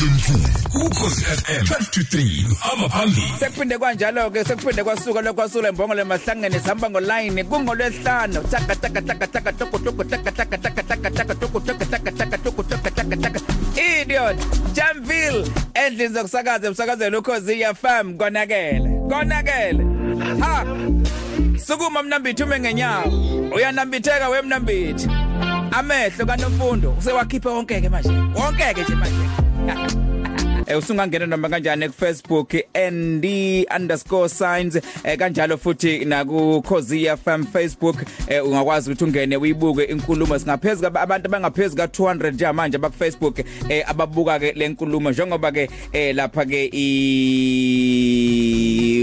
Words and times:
Hlemfu 0.00 0.32
ukhosi 0.86 1.24
FM 1.24 1.64
1223 1.64 2.72
abaphambili 2.72 3.32
sekuphinde 3.38 3.78
kanjalo 3.78 4.30
ke 4.30 4.44
sekuphinde 4.44 4.84
kwasuka 4.84 5.20
lokwasula 5.22 5.68
imbongolo 5.68 6.00
emahlangene 6.00 6.60
sihamba 6.60 6.90
ngoline 6.90 7.44
kungolwesihlanu. 7.44 8.40
Taka 8.50 8.76
taka 8.76 9.02
taka 9.02 9.26
taka 9.26 9.52
toko 9.52 9.78
toko 9.78 10.04
taka 10.04 10.32
taka 10.32 10.58
taka 10.58 10.82
taka 10.82 11.10
taka 11.10 11.34
toko 11.34 11.60
toko 11.60 11.84
taka 11.84 12.12
taka 12.12 12.38
toko 12.38 12.62
toko 12.62 12.90
taka 12.90 13.16
taka 13.16 13.40
idiot 13.76 14.36
Jamville 14.72 15.44
endlini 15.74 16.14
zokusakaza 16.14 16.66
emsakazweni 16.66 17.16
ukhozi 17.16 17.64
FM 17.74 18.16
konakele 18.16 18.88
konakele. 19.08 19.84
Ha 20.40 20.64
sukuma 21.66 22.02
mnambithi 22.02 22.42
ume 22.42 22.60
ngenyawo 22.60 23.12
uyanambitheka 23.54 24.28
wemnambithi 24.28 25.08
amehlo 25.70 26.26
kanomfundo 26.26 26.96
usewakhipha 26.98 27.50
wonke 27.50 27.80
ke 27.80 27.88
manje 27.88 28.08
wonke 28.08 28.74
ke 28.74 28.82
nje 28.82 28.94
manje. 28.94 29.49
Eh 30.70 30.78
usungangena 30.78 31.26
noma 31.26 31.48
kanjani 31.48 31.88
ku 31.88 31.94
Facebook 31.94 32.54
nd_signs 32.74 34.76
eh 35.04 35.18
kanjalo 35.18 35.58
futhi 35.58 36.04
na 36.04 36.24
ku 36.24 36.62
Khosi 36.62 37.16
FM 37.16 37.46
Facebook. 37.46 37.96
Eh 38.28 38.44
ungakwazi 38.44 38.90
ukuthi 38.90 39.04
ungene 39.04 39.36
uyibuke 39.36 39.84
inkulumo. 39.84 40.38
Singaphezulu 40.38 40.86
abantu 40.86 41.26
abangaphezulu 41.26 41.76
ka 41.76 41.86
200 41.86 42.32
nje 42.32 42.52
manje 42.52 42.76
abaku 42.76 42.96
Facebook 42.96 43.38
eh 43.68 43.90
ababuka 43.90 44.38
ke 44.38 44.52
le 44.52 44.68
nkulumo. 44.68 45.10
Njengoba 45.10 45.52
ke 45.52 45.70
eh 45.92 46.14
lapha 46.14 46.44
ke 46.44 46.70
i 46.72 46.88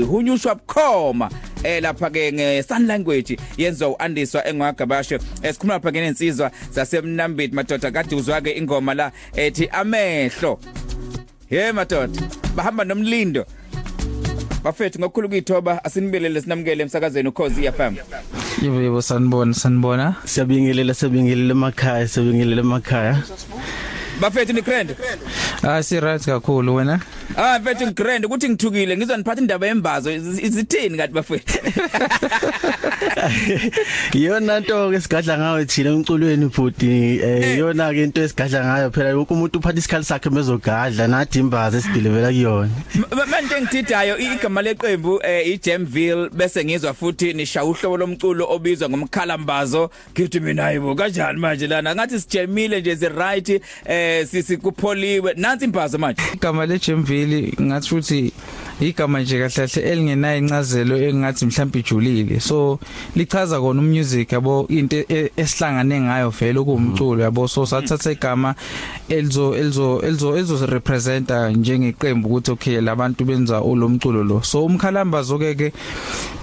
hunyushwa 0.09 0.55
bukhoma 0.55 1.29
eh 1.67 1.81
lapha 1.83 2.09
ke 2.09 2.31
nge 2.33 2.63
sun 2.63 2.85
language 2.87 3.37
yenziwa 3.57 3.89
uandiswa 3.89 4.47
engwagabasho 4.47 5.19
esikhuluma 5.43 5.73
lapha 5.73 5.91
ke 5.91 6.01
nensizwa 6.01 6.51
zasemnambiti 6.71 7.55
madoda 7.55 7.91
kade 7.91 8.15
uzwa 8.15 8.41
ke 8.41 8.51
ingoma 8.51 8.93
la 8.93 9.11
ethi 9.35 9.67
amehlo 9.71 10.59
Hey 11.49 11.71
madoda 11.71 12.21
bahamba 12.55 12.83
nomlindo 12.83 13.45
bafethu 14.63 14.99
ngokukhulu 14.99 15.29
kuyithoba 15.29 15.83
asinibelele 15.85 16.41
sinamukele 16.41 16.83
emsakazweni 16.83 17.29
ukhozi 17.29 17.71
FM 17.71 17.95
Yebo 18.61 18.81
yebo 18.81 19.01
sanibona 19.01 19.53
sanibona. 19.53 20.15
Siyabingelela 20.25 20.93
siyabingelela 20.93 21.51
emakhaya 21.51 22.07
siyabingelela 22.07 22.61
emakhaya. 22.61 23.23
Bafethu 24.21 24.53
ni 24.53 24.61
grand 24.61 24.95
Ah 25.63 25.81
si 25.83 25.99
right 25.99 26.21
kakhulu 26.25 26.75
wena. 26.75 26.99
ah 27.37 27.59
mfethu 27.59 27.93
grand 27.93 28.25
ukuthi 28.25 28.49
ngithukile 28.49 28.97
ngizwa 28.97 29.17
niphatha 29.17 29.41
indaba 29.41 29.67
yembazo. 29.67 30.11
Izithini 30.11 30.97
kanti 30.97 31.13
bafethu? 31.13 31.59
Iyona 34.13 34.59
nto 34.59 34.91
ke 34.91 35.01
sigadla 35.01 35.37
ngayo 35.37 35.65
thina 35.65 35.93
umculweni 35.95 36.45
bhuti 36.45 37.19
eh 37.23 37.57
iyona 37.57 37.91
ke 37.93 38.03
into 38.03 38.21
esigadla 38.21 38.65
ngayo 38.65 38.91
phela. 38.91 39.15
Wonke 39.15 39.33
umuntu 39.33 39.59
uphatha 39.59 39.79
isikhali 39.79 40.05
sakhe 40.05 40.29
bezogadla 40.29 41.07
nathi 41.07 41.39
imbaza 41.39 41.77
esidilivela 41.77 42.27
kuyona. 42.27 42.69
manje 43.29 43.55
engithidayo 43.55 44.17
igama 44.17 44.61
leqembu 44.61 45.19
eh, 45.23 45.47
iJamville 45.47 46.29
bese 46.29 46.65
ngizwa 46.65 46.93
futhi 46.93 47.33
nisha 47.33 47.65
uhlobo 47.65 47.97
lomculo 47.97 48.45
obizwa 48.49 48.89
ngomkhalambazo 48.89 49.89
ngithi 50.11 50.39
mina 50.39 50.63
hayibo 50.63 50.95
kanjani 50.95 51.39
manje 51.39 51.67
lana. 51.67 51.95
Ngathi 51.95 52.19
sijemile 52.19 52.81
nje 52.81 52.95
zi 52.95 53.09
right 53.09 53.49
eh 53.85 54.06
sisikupholiwe 54.31 55.33
nansi 55.37 55.65
imbazo 55.65 55.97
manje. 55.97 56.21
Igama 56.33 56.65
le 56.65 56.79
Jemville 56.79 57.53
ngathi 57.61 57.89
futhi 57.89 58.33
igama 58.81 59.21
nje 59.21 59.39
kahle 59.39 59.67
kahle 59.67 59.89
elingenayo 59.91 60.37
incazelo 60.37 60.97
engathi 60.97 61.45
mhlawumbe 61.45 61.79
ijulile. 61.79 62.39
So 62.39 62.79
lichaza 63.15 63.59
kona 63.61 63.81
umusic 63.81 64.31
yabo 64.31 64.65
into 64.69 64.95
e- 65.09 65.31
esihlangane 65.37 66.01
ngayo 66.01 66.29
vele 66.29 66.59
kuwumculo 66.63 67.23
yabo 67.23 67.47
so 67.47 67.65
sathatha 67.65 68.11
igama 68.11 68.55
elizo 69.09 69.55
elizo 69.55 70.01
elizo 70.01 70.37
elizo 70.37 70.65
representa 70.65 71.49
njengeqembu 71.49 72.27
ukuthi 72.29 72.51
okay 72.51 72.81
labantu 72.81 73.25
benza 73.25 73.59
olomculo 73.59 74.23
lo. 74.23 74.43
So 74.43 74.65
umkhalambazo 74.65 75.39
ke 75.39 75.55
ke 75.55 75.73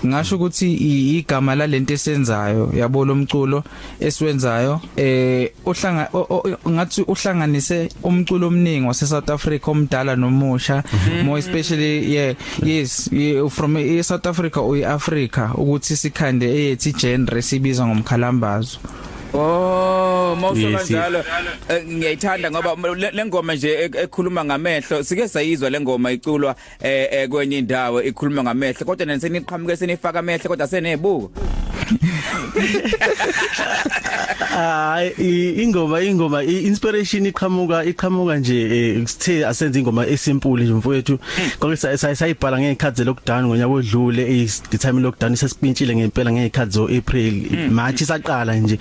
ngasho 0.06 0.36
ukuthi 0.36 0.72
i- 0.74 1.18
igama 1.18 1.54
lalento 1.54 1.94
esenzayo 1.94 2.70
yabo 2.76 3.04
lomculo 3.04 3.64
esiwenzayo 4.00 4.80
eh 4.96 5.50
uhlanga 5.66 6.08
o- 6.12 6.26
o- 6.30 6.70
ngathi 6.70 7.02
uhlanganise 7.02 7.88
umculo 8.02 8.48
omningi 8.48 8.86
wase 8.86 9.06
South 9.06 9.30
Africa 9.30 9.68
omdala 9.68 10.16
nomusha 10.16 10.82
more 11.24 11.38
especially 11.38 12.14
yeah 12.14 12.23
yes 12.64 13.08
yeah, 13.12 13.48
from 13.50 13.76
e 13.76 14.02
South 14.02 14.26
Africa 14.26 14.56
uyi 14.62 14.84
Africa 14.84 15.50
ukuthi 15.54 15.96
sikhande 15.96 16.46
eyethi 16.46 16.92
genre 16.92 17.42
sibiza 17.42 17.86
ngomkhalambazo. 17.86 18.78
Oh, 19.36 20.36
mawusho 20.40 20.68
Yes, 20.70 20.78
kanjalo 20.80 21.24
eh, 21.68 21.84
ngiyayithanda 21.88 22.50
ngoba 22.50 22.94
le- 22.96 23.10
le 23.10 23.24
ngoma 23.24 23.54
nje 23.54 23.86
ek- 23.86 23.96
ekhuluma 24.02 24.44
ngamehlo 24.44 25.02
sike 25.04 25.28
sayizwa 25.28 25.70
le 25.70 25.80
ngoma 25.80 26.12
iculwa 26.12 26.54
eh 26.82 27.08
eh, 27.12 27.28
kwenye 27.28 27.58
indawo 27.58 28.02
ikhuluma 28.02 28.42
ngamehlo 28.42 28.86
kodwa 28.86 29.06
neseniqhamuke 29.06 29.76
senifaka 29.76 30.18
amehlo 30.18 30.48
kodwa 30.48 30.66
senebuko 30.68 31.30
Hayi 34.54 35.12
i- 35.18 35.62
ingoma 35.62 36.00
ingoma 36.02 36.42
i-inspiration 36.44 37.26
iqhamuka 37.26 37.84
iqhamuka 37.84 38.36
nje 38.38 39.04
sithe 39.06 39.46
asenze 39.46 39.78
ingoma 39.78 40.06
esimple 40.06 40.64
nje 40.64 40.72
mfowethu. 40.72 41.18
Konke 41.58 41.76
sayibhala 42.16 42.60
ngekhathi 42.60 43.04
lockdown 43.04 43.46
ngonyaka 43.46 43.68
odlule 43.72 44.46
the 44.70 44.78
time 44.78 45.00
lockdown 45.02 45.36
sesipintshile 45.36 45.96
ngempela 45.96 46.32
ngekhathi 46.32 46.70
zo 46.72 46.88
April 46.88 47.34
March 47.70 48.02
saqala 48.02 48.54
nje. 48.56 48.78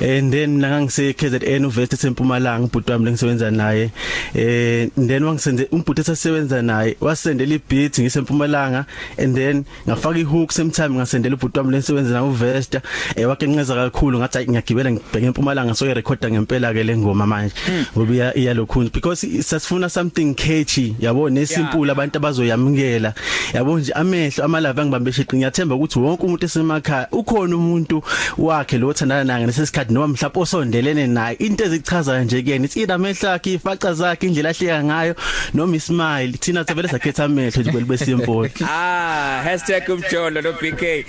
And 0.00 0.32
then 0.32 0.58
ngangise 0.58 1.12
KZN 1.14 1.56
University 1.64 1.94
esempumalanga 1.96 2.66
ubhuti 2.66 2.92
wami 2.92 3.04
lengisebenza 3.04 3.50
naye. 3.50 3.90
Eh 4.34 4.88
then 4.96 5.22
wangisende 5.24 5.68
umbhuti 5.72 6.00
esasebenza 6.00 6.62
naye 6.62 6.96
wasendela 7.00 7.54
ibeat 7.54 7.98
ngisempumalanga 7.98 8.84
and 9.18 9.34
then 9.36 9.64
ngafaka 9.88 10.18
ihook 10.18 10.52
sometime 10.52 10.94
ngasendela 10.94 11.36
ubhuti 11.36 11.58
wami 11.58 11.70
lengisebenza 11.72 12.10
naye 12.12 12.28
uVesta. 12.28 12.82
Eh 13.16 13.28
wakenqeza 13.28 13.74
kakhulu 13.74 14.18
ngathi 14.18 14.38
hayi 14.38 14.48
ngiyagibela 14.48 14.90
ngibheke 14.92 15.26
empumalanga 15.26 15.74
so 15.74 15.86
irecorda 15.86 16.30
ngempela 16.30 16.72
ke 16.72 16.84
le 16.84 16.96
ngoma 16.96 17.26
manje. 17.26 17.54
Ngoba 17.96 18.14
iya 18.14 18.32
iyalokhuni 18.36 18.90
because 18.92 19.22
sasifuna 19.22 19.90
something 19.90 20.34
catchy 20.34 20.96
yabo? 21.00 21.30
Nesimple 21.30 21.90
abantu 21.90 22.18
abazoyamukela. 22.18 23.14
Yabo 23.54 23.78
nje 23.78 23.92
amehlo 23.92 24.44
amalava 24.44 24.84
ngibambe 24.84 25.12
sheqi 25.12 25.36
ngiyathemba 25.36 25.74
ukuthi 25.74 25.98
wonke 25.98 26.26
umuntu 26.26 26.46
esemakhaya 26.46 27.08
ukhona 27.12 27.56
umuntu 27.56 28.02
wakhe 28.38 28.78
lo 28.78 28.88
othandana 28.88 29.24
naye 29.24 29.46
nesesikhathi 29.46 29.92
noma 29.92 30.08
mhlawumbe 30.08 30.40
osondelene 30.40 31.06
naye. 31.06 31.36
Into 31.38 31.64
ezichaza 31.64 32.24
nje 32.24 32.42
kuyena 32.42 32.64
it's 32.64 32.76
either 32.76 32.94
amehlo 32.94 33.30
akhe 33.30 33.54
ifaca 33.54 33.94
zakhe 33.94 34.26
indlela 34.26 34.50
ahleka 34.50 34.84
ngayo 34.84 35.14
noma 35.54 35.76
ismile. 35.76 36.32
Thina 36.38 36.64
sevele 36.64 36.88
sakhetha 36.88 37.24
amehlo 37.24 37.62
nje 37.62 37.70
kwelibe 37.70 37.98
simple 37.98 38.50
Ah 38.68 39.42
#umjolo 39.88 40.42
no 40.42 40.52
BK 40.52 41.04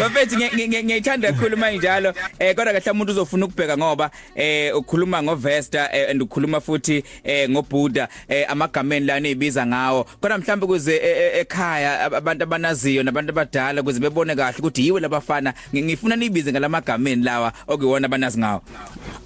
Bafethi 0.00 0.36
ngiyayithanda 0.36 1.32
kakhulu 1.32 1.56
manje 1.56 1.78
njalo 1.78 2.14
eh 2.38 2.54
kodwa 2.54 2.72
kahle 2.72 2.90
umuntu 2.90 3.12
uzofuna 3.12 3.46
ukubheka 3.46 3.76
ngoba 3.76 4.10
eh 4.34 4.76
ukhuluma 4.76 5.22
ngoVesta 5.22 5.92
eh, 5.96 6.10
and 6.10 6.22
ukhuluma 6.22 6.60
futhi 6.60 7.04
eh 7.24 7.50
ngoBuddha 7.50 8.08
eh 8.28 8.46
amagameni 8.50 9.06
lana 9.06 9.28
ezibiza 9.28 9.66
ngawo. 9.66 10.04
Kodwa 10.20 10.38
mhlawumbe 10.38 10.66
kuze 10.66 10.96
eh, 10.96 11.40
ekhaya 11.40 12.00
ab- 12.04 12.14
abantu 12.14 12.42
abanaziyo 12.44 13.02
nabantu 13.02 13.30
abadala 13.30 13.82
kuze 13.82 14.00
bebone 14.00 14.34
kahle 14.36 14.58
ukuthi 14.58 14.84
yiwe 14.84 15.00
labafana 15.00 15.54
Ngi- 15.74 15.82
ngifuna 15.84 16.16
nibize 16.16 16.52
ngalamagameni 16.52 17.22
lawa 17.24 17.52
okuyiwona 17.68 18.06
abanazi 18.06 18.38
ngawo. 18.38 18.62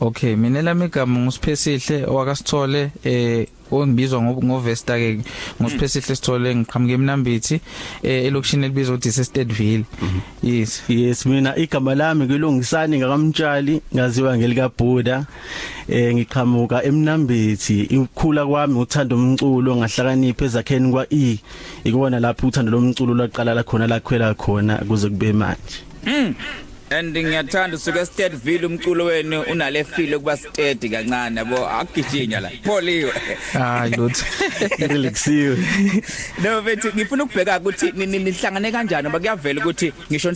Okay 0.00 0.36
mina 0.36 0.62
lami 0.62 0.84
igama 0.84 1.20
ngusiphesihle 1.20 2.04
owakasithole 2.06 2.90
eh 3.04 3.46
ongibizwa 3.72 4.20
ngo- 4.22 4.44
ngovesta 4.44 4.98
ke 4.98 5.18
ngusiphesihle 5.60 6.16
sithole 6.16 6.56
ngiqhamuke 6.56 6.92
emnambithi 6.92 7.60
eh 8.02 8.24
elokishini 8.26 8.64
elibizwa 8.64 8.94
ukuthi 8.94 9.12
Sestedville 9.12 9.84
yes. 10.42 10.82
Yes 10.88 11.26
mina 11.26 11.56
igama 11.56 11.94
lami 11.94 12.24
ngilungisani 12.24 12.98
ngakamtshali 12.98 13.80
ngaziwa 13.94 14.38
ngelika 14.38 14.68
Buddha 14.78 15.26
eh 15.88 16.14
ngiqhamuka 16.14 16.84
emnambithi 16.84 17.88
ukukhula 17.96 18.46
kwami 18.46 18.78
uthanda 18.78 19.16
umculo 19.16 19.76
ngahlakanipha 19.76 20.44
ezakheni 20.44 20.90
kwa 20.92 21.06
E 21.12 21.38
ikona 21.84 22.20
lapho 22.20 22.46
uthando 22.46 22.70
lomculo 22.72 23.14
laqala 23.14 23.54
la 23.54 23.62
khona 23.62 23.86
lakhwela 23.86 24.34
khona 24.34 24.76
kuze 24.88 25.08
kube 25.08 25.32
manje. 25.32 25.82
And 26.92 27.16
ngiyathanda 27.16 27.76
usuke 27.76 28.06
Stedville 28.06 28.66
umculo 28.66 29.04
wenu 29.04 29.40
unale 29.42 29.84
feel 29.84 30.14
ukuba 30.14 30.36
steady 30.36 30.88
kancane 30.88 31.36
yabo 31.40 31.68
akugijinya 31.68 32.40
la 32.40 32.50
pholiwe 32.64 33.12
hayi 33.52 33.94
lutho. 33.96 34.24
Ngiliksiwe 34.80 35.56
no 36.42 36.62
bethi 36.62 36.88
ngifuna 36.88 37.24
ukubheka 37.24 37.58
ukuthi 37.60 37.92
ni- 37.92 38.06
ni- 38.06 38.18
nihlangane 38.18 38.72
kanjani 38.72 39.08
ngoba 39.08 39.18
kuyavela 39.18 39.60
ukuthi 39.60 39.92
ngisho 40.10 40.34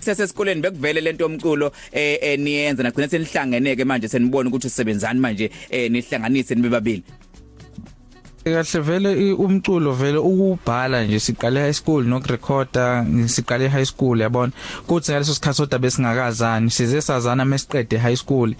sesesikoleni 0.00 0.60
bekuvele 0.60 1.00
lento 1.00 1.24
yomculo 1.24 1.72
eh 1.92 2.38
niyenza 2.38 2.82
nagcina 2.82 3.08
senihlangeneke 3.08 3.84
manje 3.84 4.08
senibona 4.08 4.48
ukuthi 4.48 4.66
usebenzani 4.66 5.20
manje 5.20 5.50
eh 5.70 5.90
nihlanganise 5.90 6.54
nibe 6.54 6.68
babili. 6.68 7.02
Kahle 8.44 8.80
vele 8.80 9.32
umculo 9.32 9.92
vele 9.92 10.18
ukubhala 10.18 11.04
nje 11.04 11.20
siqale 11.20 11.60
high 11.60 11.72
school 11.72 12.04
nokurecorda 12.04 13.06
siqale 13.26 13.68
high 13.68 13.84
school 13.84 14.20
yabona? 14.20 14.52
Kuthi 14.86 15.12
ngaleso 15.12 15.34
sikhathi 15.34 15.56
soda 15.56 15.78
besingakazani 15.78 16.70
size 16.70 17.00
sazana 17.00 17.44
mesiqede 17.44 17.98
high 17.98 18.16
school. 18.16 18.54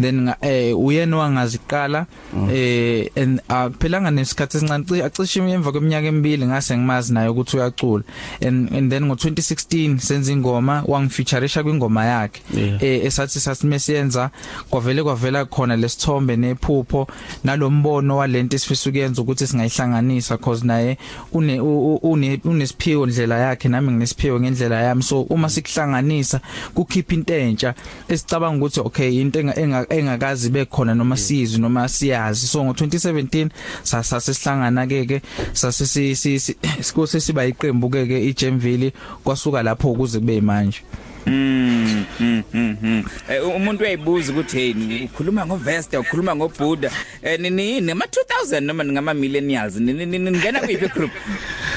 Then 0.00 0.32
eh 0.40 0.78
uyena 0.78 1.16
wangaziqala 1.16 2.06
eh 2.52 3.08
and 3.16 3.40
aphelanga 3.48 4.10
nesikhathi 4.10 4.56
esincane 4.56 5.04
acishe 5.04 5.40
emva 5.40 5.72
kweminyaka 5.72 6.06
emibili 6.06 6.46
ngase 6.46 6.76
ngimazi 6.76 7.12
naye 7.12 7.28
ukuthi 7.28 7.56
uyacula. 7.56 8.04
And 8.40 8.72
and 8.72 8.90
then 8.90 9.04
ngo2016 9.04 9.98
senza 9.98 10.32
ingoma 10.32 10.82
wangifeatureisha 10.86 11.62
kwingoma 11.62 12.04
yakhe. 12.04 12.42
Eh 12.80 13.04
esathi 13.04 13.40
sasimesiyenza 13.40 14.30
kwavele 14.70 15.02
kwavela 15.02 15.44
khona 15.44 15.76
lesithombe 15.76 16.36
nephupho 16.36 17.06
nalombono 17.44 18.16
walento 18.16 18.56
esifisa 18.56 18.90
ukuyenza 18.90 19.22
ukuthi 19.26 19.46
singayihlanganisa 19.46 20.38
cause 20.38 20.64
naye 20.66 20.96
une 21.32 21.60
u- 21.60 21.94
u- 21.94 22.12
une 22.12 22.40
unesiphiwo 22.44 23.06
ndlela 23.06 23.38
yakhe 23.38 23.68
nami 23.68 23.90
nginesiphiwo 23.92 24.40
ngendlela 24.40 24.82
yami. 24.82 25.02
So 25.02 25.22
uma 25.22 25.48
sikuhlanganisa 25.48 26.40
kukhipha 26.74 27.14
into 27.14 27.34
entsha 27.34 27.74
esicabanga 28.08 28.56
ukuthi 28.64 28.80
okay 28.80 29.20
into 29.20 29.40
enga- 29.40 29.54
enga- 29.58 29.86
engakazi 29.90 30.50
bekhona 30.50 30.94
noma 30.94 31.16
sizwe 31.16 31.58
noma 31.60 31.88
siyazi. 31.88 32.46
So 32.46 32.62
ngo2017 32.64 33.48
sasa 33.82 34.20
sesihlangana 34.20 34.86
ke 34.86 35.06
ke 35.06 35.22
sase 35.52 35.86
si- 35.86 36.16
si- 36.16 36.38
si- 36.40 36.56
sikose 36.86 37.20
siba 37.20 37.46
iqembu 37.46 37.90
ke 37.90 38.06
ke 38.06 38.24
iJemville 38.28 38.92
kwasuka 39.24 39.62
lapho 39.62 39.92
ukuze 39.92 40.18
kube 40.18 40.40
manje 40.40 40.80
Mm, 41.26 42.04
mm, 42.20 42.42
mm, 42.54 42.76
mm. 42.82 43.04
Eh, 43.28 43.46
umuntu 43.56 43.82
uyayibuza 43.84 44.32
ukuthi 44.32 44.56
hey 44.58 45.04
ukhuluma 45.04 45.46
ngoVesta 45.46 46.00
ukhuluma 46.00 46.36
ngoBuddha. 46.36 46.90
Eh 47.22 47.40
nini 47.40 47.80
nema 47.80 48.04
2000 48.04 48.60
noma 48.60 48.84
ngama 48.84 49.14
millennials 49.14 49.76
nini 49.76 50.06
nini- 50.06 50.30
ngena 50.38 50.60
kuyiphi 50.60 50.88
group 50.88 51.10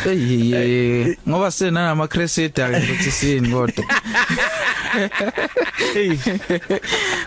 Eyiye 0.05 1.17
ngoba 1.29 1.51
sena 1.51 1.85
nama 1.85 2.07
crescita 2.07 2.69
ukuthi 2.69 3.11
sini 3.11 3.49
kodwa. 3.49 3.85
Hey 5.93 6.11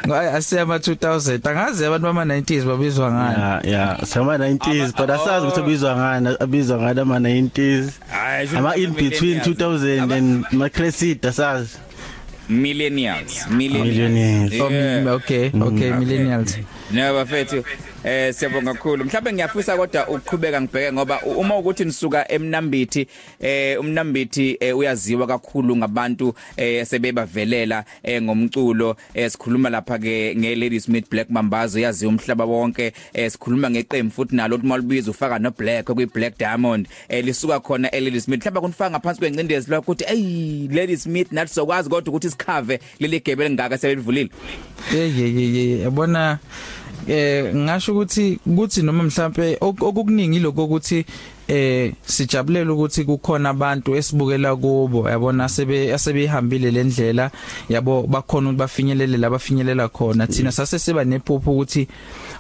ngayi 0.07 0.29
asiyama 0.29 0.77
2000 0.77 1.49
angazi 1.51 1.85
abantu 1.85 2.05
bama 2.07 2.25
90s 2.25 2.65
babizwa 2.65 3.13
ngani? 3.13 3.41
Ya 3.71 3.79
ya 3.79 4.07
sama 4.07 4.37
90s 4.37 4.97
but 4.97 5.11
asazi 5.11 5.47
ukuthi 5.47 5.61
abizwa 5.61 5.97
ngani 5.97 6.37
abizwa 6.41 6.79
ngani 6.81 7.01
ama 7.01 7.19
90s 7.19 7.85
Hayi, 8.11 8.49
sho 8.49 8.59
ama 8.59 8.77
in 8.77 8.87
ama 8.87 8.95
between 8.95 9.39
millennials. 9.41 9.47
2000 9.47 10.03
Aba- 10.03 10.15
and 10.17 10.45
ma 10.53 10.69
crescit 10.69 11.25
asazi. 11.25 11.77
Millennials 12.53 13.47
Millennials. 13.51 14.53
Oh, 14.61 14.71
Yeah. 14.71 15.03
mm, 15.03 15.09
okay 15.09 15.45
okay 15.69 15.91
millennials 16.01 16.59
No 16.91 17.15
bafethu 17.15 17.65
eh 18.05 18.35
siyabonga 18.35 18.75
kakhulu. 18.75 19.05
Mhlawumbe 19.05 19.33
ngiyafisa 19.33 19.77
kodwa 19.77 20.09
ukuqhubeka 20.09 20.61
ngibheke 20.61 20.93
ngoba 20.93 21.21
uma 21.23 21.57
ukuthi 21.59 21.85
nisuka 21.85 22.33
emnambithi 22.33 23.07
eh 23.41 23.81
umnambithi 23.81 24.57
eh, 24.61 24.77
uyaziwa 24.77 25.27
kakhulu 25.27 25.77
ngabantu 25.77 26.35
eh 26.57 26.87
sebebavelela 26.87 27.85
eh 28.03 28.23
ngomculo 28.23 28.97
eh 29.15 29.31
sikhuluma 29.31 29.71
lapha 29.71 29.99
ke 29.99 30.35
nge 30.37 30.55
Lady 30.55 30.81
Smith 30.81 31.11
Black 31.11 31.31
Mambazo 31.31 31.81
yaziwa 31.81 32.13
umhlaba 32.13 32.45
wonke 32.45 32.93
eh 33.13 33.31
sikhuluma 33.31 33.71
ngeqembu 33.71 34.15
futhi 34.15 34.37
nalo 34.37 34.57
ukuthi 34.57 34.69
malibiza 34.69 35.11
ufaka 35.11 35.39
no 35.39 35.51
Black 35.51 35.85
kwi 35.85 36.07
Black 36.07 36.39
Diamond 36.39 36.89
eh 37.09 37.25
lisuka 37.25 37.61
khona 37.61 37.91
e 37.91 38.01
Lady 38.01 38.21
Smith 38.21 38.41
mhlawumbe 38.41 38.61
kunifaka 38.61 38.91
ngaphansi 38.91 39.21
kwencindezi 39.21 39.71
lokho 39.71 39.83
ukuthi 39.83 40.05
hey 40.05 40.69
Lady 40.69 40.97
Smith 40.97 41.33
nathi 41.33 41.55
sokwazi 41.55 41.91
kodwa 41.91 42.11
ukuthi 42.11 42.31
sikhave 42.31 42.81
leli 43.01 43.21
gebe 43.21 43.49
lingaka 43.49 43.79
selivulile 43.79 44.31
yeyeyeye 44.95 45.81
yabona 45.81 46.39
eh 47.09 47.55
ngasho 47.55 47.93
ukuthi 47.93 48.39
kuthi 48.57 48.83
noma 48.83 49.03
mhlambe 49.03 49.57
ok- 49.61 49.85
okukuningi 49.85 50.39
lokho 50.39 50.65
ukuthi 50.65 51.05
eh 51.49 51.93
sijabulela 52.07 52.73
ukuthi 52.73 53.05
kukhona 53.05 53.51
abantu 53.51 53.97
esibukela 53.97 54.57
kubo 54.57 55.11
yabona 55.11 55.49
sebe 55.49 55.95
asebehambile 55.95 56.71
lendlela 56.71 57.31
yabo 57.69 58.03
bakhona 58.03 58.49
ukuthi 58.51 58.59
bafinyelele 58.59 59.17
labafinyelela 59.17 59.89
khona. 59.89 60.27
Thina 60.27 60.53
sase 60.53 60.79
siba 60.79 61.05
nephupho 61.05 61.51
ukuthi 61.53 61.89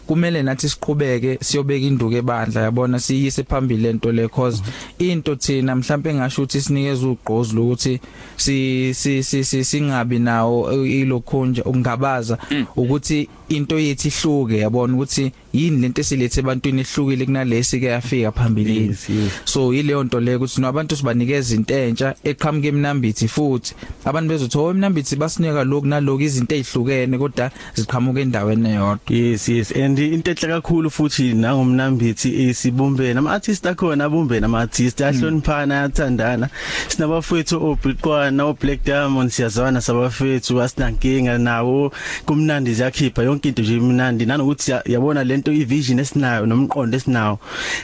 kumele 0.06 0.42
nathi 0.42 0.68
siqhubeke 0.68 1.38
siyobeka 1.40 1.86
induku 1.86 2.14
ebandla 2.14 2.62
yabona 2.62 3.00
siyise 3.00 3.42
phambili 3.44 3.82
lento 3.82 4.12
le 4.12 4.28
cause 4.28 4.62
into 4.98 5.36
thina 5.36 5.76
mhlambe 5.76 6.10
engasho 6.10 6.42
ukuthi 6.42 6.60
sinikeza 6.60 7.06
ugqozi 7.06 7.56
lokuthi 7.56 8.00
si 8.36 8.94
si 8.94 9.22
si 9.22 9.44
si- 9.44 9.64
singabi 9.64 10.18
nawo 10.18 10.84
ilokhunja 10.84 11.64
ukungabaza 11.64 12.38
ukuthi 12.76 13.28
into 13.48 13.78
yethu 13.78 14.08
ihluke 14.08 14.58
yabona 14.58 14.94
ukuthi 14.94 15.32
yini 15.52 15.80
lento 15.80 16.00
esilethe 16.00 16.40
ebantwini 16.40 16.80
ihlukile 16.80 17.24
kunalesi 17.26 17.80
ke 17.80 17.86
yafika 17.86 18.32
phambili? 18.32 18.86
Yes, 18.86 19.10
yes. 19.10 19.32
so 19.44 19.74
yileyo 19.74 20.04
nto 20.04 20.20
le 20.20 20.36
ukuthi 20.36 20.60
nabantu 20.60 20.96
sibanikeza 20.96 21.54
into 21.54 21.74
entsha 21.74 22.14
eqhamuke 22.24 22.68
emnambithi 22.68 23.28
futhi. 23.28 23.74
Abantu 24.04 24.28
bezothi 24.28 24.58
oh 24.58 24.70
emnambithi 24.70 25.16
basinika 25.16 25.64
lokhu 25.64 25.86
nalokhu 25.86 26.22
izinto 26.22 26.54
ezihlukene 26.54 27.18
kodwa 27.18 27.50
ziqhamuka 27.74 28.20
endaweni 28.20 28.68
eyodwa. 28.68 28.98
Yes 29.08 29.48
yes. 29.48 29.72
And 29.72 29.98
into 29.98 30.30
enhle 30.30 30.48
kakhulu 30.48 30.90
futhi 30.90 31.32
nangomnambithi 31.34 32.48
isibumbene 32.48 33.18
ama 33.18 33.32
artists 33.32 33.66
akhona 33.66 34.04
abumbene 34.04 34.46
ama 34.46 34.60
artists 34.60 35.00
ahloniphana 35.02 35.78
ayathandana. 35.80 36.48
Sinabafethu 36.88 37.56
oBriqwana 37.66 38.44
oBlack 38.44 38.84
Diamond 38.84 39.30
siyazwana 39.30 39.80
sabafethu 39.80 40.62
asinankinga 40.62 41.38
nawo. 41.38 41.92
Kumnandi 42.26 42.74
ziyakhipha 42.74 43.22
yonke 43.22 43.48
into 43.48 43.62
nje 43.62 43.76
imnandi. 43.76 44.26
Nanokuthi 44.26 44.70
ya- 44.70 44.82
yabona 44.86 45.24
lento 45.42 45.52
ivision 45.52 45.98
esinayo 45.98 46.46
nomqondo 46.46 46.96
esinawo 46.96 47.38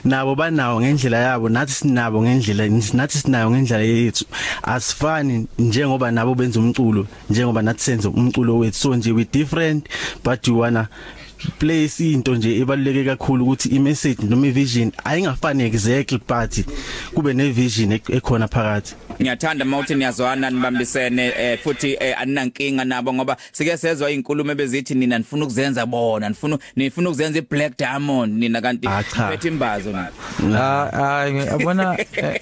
nabo 0.04 0.34
banawo 0.34 0.80
ngendlela 0.80 1.18
yabo 1.18 1.48
nathi 1.48 1.72
sinabo 1.72 2.22
ngendlela 2.22 2.68
nathi 2.94 3.18
sinayo 3.18 3.50
ngendlela 3.50 3.84
yethu. 3.84 4.24
Asifani 4.62 5.46
njengoba 5.58 6.10
nabo 6.10 6.34
benza 6.34 6.60
umculo 6.60 7.06
njengoba 7.30 7.62
nathi 7.62 7.82
senze 7.82 8.08
umculo 8.08 8.58
wethu. 8.58 8.78
So 8.78 8.94
nje 8.94 9.12
we 9.12 9.24
different 9.24 9.88
but 10.22 10.46
you 10.46 10.58
wanna 10.58 10.88
place 11.58 12.00
into 12.12 12.34
nje 12.34 12.58
ebaluleke 12.60 13.04
kakhulu 13.04 13.44
ukuthi 13.44 13.68
imessage 13.68 14.22
noma 14.28 14.46
ivision 14.46 14.92
ayingafani 15.04 15.64
exactly 15.64 16.18
but 16.28 16.64
kube 17.14 17.34
nevision 17.34 17.92
ek- 17.92 18.10
ekhona 18.16 18.48
phakathi. 18.48 18.94
Ngiyathanda 19.22 19.64
mawuthi 19.64 19.94
niyazwana 19.94 20.50
nibambisene 20.50 21.26
eh, 21.38 21.58
futhi 21.62 21.96
eh, 22.00 22.20
aninankinga 22.20 22.84
nabo 22.84 23.14
ngoba 23.14 23.36
sike 23.52 23.76
sezwa 23.76 24.10
izinkulumo 24.10 24.52
ebezithi 24.52 24.94
nina 24.94 25.18
nifuna 25.18 25.44
ukuzenza 25.44 25.86
bona 25.86 26.28
nifuna 26.28 26.58
nifuna 26.76 27.08
ukuzenza 27.08 27.38
iBlack 27.38 27.78
Diamond 27.78 28.38
nina 28.38 28.60
kanti 28.60 28.88
Ah, 28.88 29.02
cha. 29.02 29.28
phethe 29.28 29.48
imbazo 29.48 29.88
nina. 29.90 30.08
Ah. 30.60 30.90
Hayi 30.96 31.36
yabona 31.46 31.98
eh, 32.16 32.40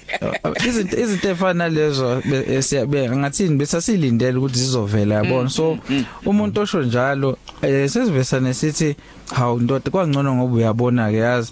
izinto 0.67 0.97
izinto 0.99 1.29
efana 1.29 1.69
lezo 1.69 2.21
be- 2.25 2.45
eh, 2.55 2.63
siyabe 2.63 3.09
ngathini 3.09 3.55
besasilindele 3.55 4.37
ukuthi 4.37 4.59
zizovela 4.59 5.15
yabona? 5.15 5.49
So 5.49 5.77
umuntu 6.25 6.61
osho 6.61 6.81
njalo 6.83 7.37
eh 7.61 7.89
sesivesa 7.89 8.39
nesithi 8.87 8.95
hawu 9.35 9.59
ndoda 9.59 9.91
kwangcono 9.91 10.35
ngoba 10.35 10.55
uyabona 10.55 11.11
ke 11.11 11.17
yazi 11.17 11.51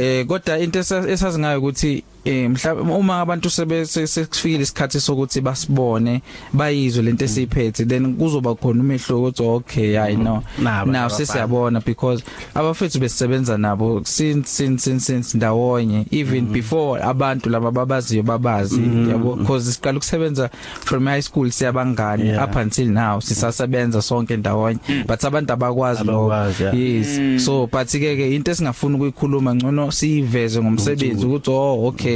eh 0.00 0.26
kodwa 0.26 0.58
into 0.58 0.78
esa- 0.80 1.08
esazingayo 1.08 1.58
ukuthi 1.58 2.02
eh 2.24 2.50
mhlawumbe 2.50 2.92
uma 2.94 3.20
abantu 3.20 3.50
sebe 3.50 3.86
se- 3.86 4.06
sekufikile 4.06 4.62
isikhathi 4.62 5.00
sokuthi 5.00 5.40
basibone 5.40 6.22
bayizwe 6.52 7.02
lento 7.02 7.24
esiphethe 7.24 7.84
then 7.84 8.14
kuzoba 8.16 8.54
khona 8.54 8.80
umehluko 8.80 9.20
ukuthi 9.22 9.42
okay 9.42 9.96
hayi 9.96 10.16
no 10.16 10.42
Naba 10.58 10.92
now 10.92 11.00
abafana. 11.00 11.10
sesiyabona 11.26 11.80
because 11.84 12.24
abafethu 12.54 12.98
besisebenza 13.00 13.58
nabo 13.58 14.02
since 14.04 14.48
since 14.50 14.84
since, 14.84 15.04
since 15.06 15.36
ndawonye 15.36 16.06
even 16.10 16.40
mm 16.44 16.48
-hmm. 16.50 16.52
before 16.52 17.02
abantu 17.02 17.50
laba 17.50 17.70
babaziyo 17.70 18.22
babazi 18.22 18.80
mm 18.80 19.06
-hmm. 19.06 19.10
yabo 19.10 19.36
because 19.36 19.72
siqala 19.72 19.96
ukusebenza 19.96 20.50
from 20.84 21.04
high 21.06 21.22
school 21.22 21.50
siyabangani 21.50 22.20
Yeah. 22.20 22.34
yeah. 22.36 22.48
up 22.50 22.56
until 22.56 22.88
now 22.88 23.20
sisasebenza 23.20 24.02
sonke 24.02 24.36
ndawonye 24.36 24.78
mm. 24.88 25.04
but 25.08 25.24
abantu 25.24 25.52
abakwazi 25.52 26.04
lokho 26.04 26.32
Abakwazi, 26.32 26.62
yeah. 26.62 26.78
yes 26.78 27.18
mm. 27.18 27.38
so 27.38 27.66
but 27.72 27.88
ke 27.88 28.16
ke 28.16 28.34
into 28.36 28.50
esingafuni 28.50 28.94
ukuyikhuluma 28.96 29.54
ngcono 29.54 29.90
siyiveze 29.92 30.60
ngomsebenzi 30.62 31.26
ukuthi 31.26 31.50
oh 31.50 31.86
okay 31.86 32.09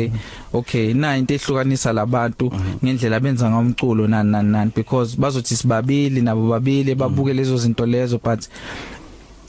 okay 0.52 0.94
na 0.94 1.16
into 1.16 1.34
ehlukanisa 1.34 1.92
labantu 1.92 2.52
ngendlela 2.84 3.20
benza 3.20 3.50
ngomculo 3.50 4.06
nani 4.06 4.30
nani 4.30 4.72
because 4.76 5.16
bazothi 5.16 5.56
sibabili 5.56 6.20
nabo 6.22 6.48
babili 6.48 6.94
babuke 6.94 7.32
lezo 7.34 7.56
zinto 7.56 7.86
lezo 7.86 8.20
but 8.24 8.48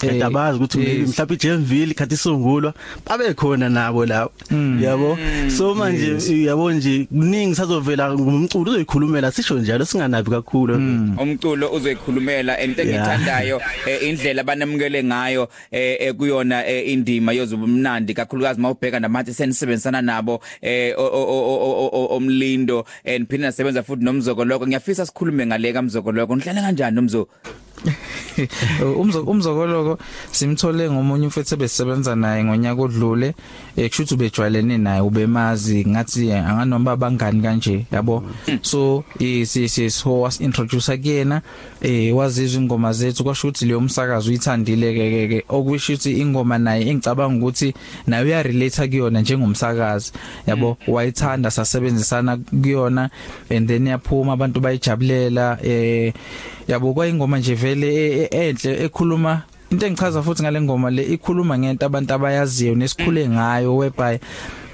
edabazi 0.02 0.58
ukuthi 0.58 0.78
maybe 0.78 1.00
yes. 1.00 1.10
mhlawumbe 1.10 1.36
iJemville 1.36 1.94
khathi 1.94 2.14
isungulwa 2.16 2.74
babe 3.08 3.34
khona 3.34 3.70
nabo 3.70 4.06
lawo 4.06 4.32
yabo? 4.82 5.18
So 5.58 5.75
manje 5.75 6.18
yabo 6.46 6.72
nje 6.72 7.08
kuningi 7.12 7.56
sazovela 7.56 8.14
ngumculo 8.14 8.72
uzoyikhulumela 8.72 9.32
sisho 9.32 9.60
njalo 9.60 9.86
singanabi 9.86 10.30
kakhulu. 10.30 10.75
Umculo 11.18 11.72
uzoyikhulumela 11.72 12.62
into 12.64 12.82
Yeah. 12.86 12.96
engithandayo 12.96 13.62
eh, 13.88 14.10
indlela 14.10 14.42
abanemukele 14.42 15.04
ngayo 15.04 15.50
eh, 15.72 15.98
eh, 16.00 16.14
kuyona 16.14 16.68
eh, 16.68 16.90
indima 16.92 17.34
yozobumnandi 17.34 18.14
kakhulukazi 18.14 18.62
mawubheka 18.62 19.00
namathi 19.00 19.34
senisebenzisana 19.34 20.02
nabo 20.02 20.42
eh, 20.62 20.94
o- 20.98 21.02
o- 21.04 21.28
o- 21.28 21.60
o- 21.62 21.80
o- 21.86 21.90
o- 21.94 22.16
omlindo 22.18 22.86
and 23.06 23.28
phina 23.28 23.48
nasebenza 23.48 23.84
futhi 23.84 24.04
nomzoko 24.04 24.46
lokho 24.46 24.68
ngiyafisa 24.68 25.06
sikhulume 25.06 25.46
ngale 25.46 25.74
kamzoko 25.74 26.12
lokho 26.12 26.36
nihlale 26.36 26.62
kanjani 26.62 26.96
nomzoko 26.96 27.06
umzo 27.06 27.28
umzokoloko 29.32 29.98
simthole 30.32 30.89
ngomunye 30.89 31.25
umfethu 31.27 31.58
besebenza 31.58 32.15
naye 32.15 32.44
ngonyaka 32.44 32.82
odlule 32.82 33.34
eh 33.77 33.89
kushuthi 33.89 34.13
ubejwayelene 34.13 34.77
naye 34.77 35.01
ubemazi 35.01 35.86
ngathi 35.86 36.30
eh, 36.30 36.50
anganoma 36.50 36.92
abangani 36.92 37.42
kanje 37.42 37.86
yabo? 37.92 38.24
So 38.62 39.04
si 39.20 39.46
si 39.46 39.89
so 39.89 40.22
was 40.22 40.42
introduce 40.42 40.98
kuyena 40.98 41.42
eh 41.82 42.15
wazizwa 42.15 42.62
ingoma 42.62 42.94
zethu 42.94 43.24
kwasho 43.24 43.48
ukuthi 43.48 43.65
leyo 43.65 43.77
umsakazo 43.77 44.30
uyithandile 44.30 44.94
ke 44.94 45.27
ke 45.27 45.46
okusho 45.50 45.94
ukuthi 45.94 46.20
ingoma 46.22 46.58
naye 46.58 46.89
engicabanga 46.89 47.38
ukuthi 47.38 47.74
naye 48.08 48.25
uya 48.25 48.44
relate 48.44 48.88
kuyona 48.88 49.22
njengomsakazi 49.22 50.12
yabo? 50.48 50.77
Wayithanda 50.88 51.51
sasebenzisana 51.51 52.38
kuyona 52.38 53.10
and 53.50 53.68
then 53.68 53.88
yaphuma 53.88 54.34
abantu 54.34 54.60
bayijabulela 54.60 55.58
eh 55.63 56.13
yabo 56.67 56.93
kwayingoma 56.93 57.38
nje 57.39 57.55
vele 57.55 57.88
e- 57.95 58.29
e- 58.31 58.50
enhle 58.50 58.84
ekhuluma 58.86 59.41
into 59.72 59.86
engichaza 59.86 60.24
futhi 60.24 60.43
ngale 60.43 60.62
ngoma 60.62 60.89
le 60.91 61.03
ikhuluma 61.03 61.57
ngento 61.57 61.86
abantu 61.86 62.13
abayaziyo 62.13 62.75
nesikhule 62.75 63.29
ngayo 63.29 63.75
whereby 63.77 64.19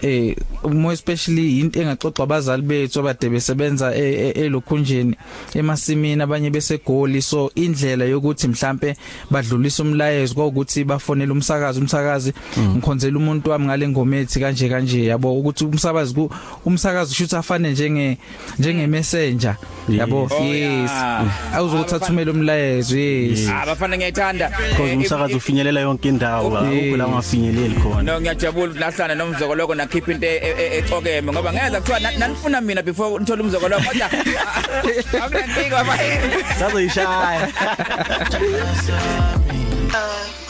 eh 0.01 0.35
more 0.63 0.93
especially 0.93 1.59
into 1.59 1.79
engaxoxa 1.79 2.23
abazali 2.23 2.61
bethu 2.61 2.99
abade 2.99 3.29
besebenza 3.29 3.95
e- 3.95 4.33
e- 4.35 4.45
elokhunjeni 4.45 5.15
emasimini 5.55 6.21
abanye 6.21 6.49
besegoli. 6.49 7.21
So 7.21 7.51
indlela 7.55 8.05
yokuthi 8.05 8.47
mhlambe 8.47 8.95
badlulisa 9.31 9.83
umlayezo 9.83 10.47
ukuthi 10.47 10.83
bafonele 10.83 11.31
umsakazi 11.31 11.79
umsakazi 11.79 12.33
ngikhonzela 12.59 13.17
umuntu 13.17 13.49
wami 13.49 13.65
ngale 13.65 13.87
ngoma 13.89 14.17
ethi 14.17 14.39
kanje 14.39 14.69
kanje 14.69 15.05
yabo? 15.05 15.39
Ukuthi 15.39 15.65
umsakazi 15.65 16.13
ku 16.13 16.29
umsakazi 16.65 17.15
shothi 17.15 17.35
afane 17.35 17.71
njenge 17.71 18.17
njenge 18.59 18.87
messenger 18.87 19.55
yabo? 19.89 20.27
Oh, 20.31 20.43
yes. 20.43 20.91
Yeah. 20.91 21.55
awuzokuthi 21.55 21.95
athumele 21.95 22.31
umlayezo 22.31 22.97
yes. 22.97 23.49
Abafana 23.49 23.97
ngiyayithanda 23.97 24.49
because 24.49 24.91
Eh, 24.91 24.97
umsakazo 24.97 25.37
ufinyelela 25.37 25.79
yonke 25.79 26.09
indawo 26.09 26.57
akukho 26.57 26.97
la 26.97 27.07
ungafinyeleli 27.07 27.75
khona. 27.75 28.01
No 28.01 28.21
ngiyajabula 28.21 28.65
ukuthi 28.65 28.79
nahlana 28.79 29.15
nomzokoloko 29.15 29.75
nakhipha 29.75 29.90
into 29.90 29.90
e- 29.99 30.55
e- 30.63 30.77
ecokeme 30.77 31.31
ngoba 31.31 31.53
ngeza 31.53 31.79
kuthiwa 31.81 31.99
na- 31.99 32.11
nanifuna 32.11 32.61
mina 32.61 32.81
before 32.81 33.19
nithola 33.19 33.43
umzokoloko 33.43 33.83
kodwa 33.83 34.07
akulankinga 35.23 35.83
bafana 35.83 36.55
sazoyishaya. 36.59 37.47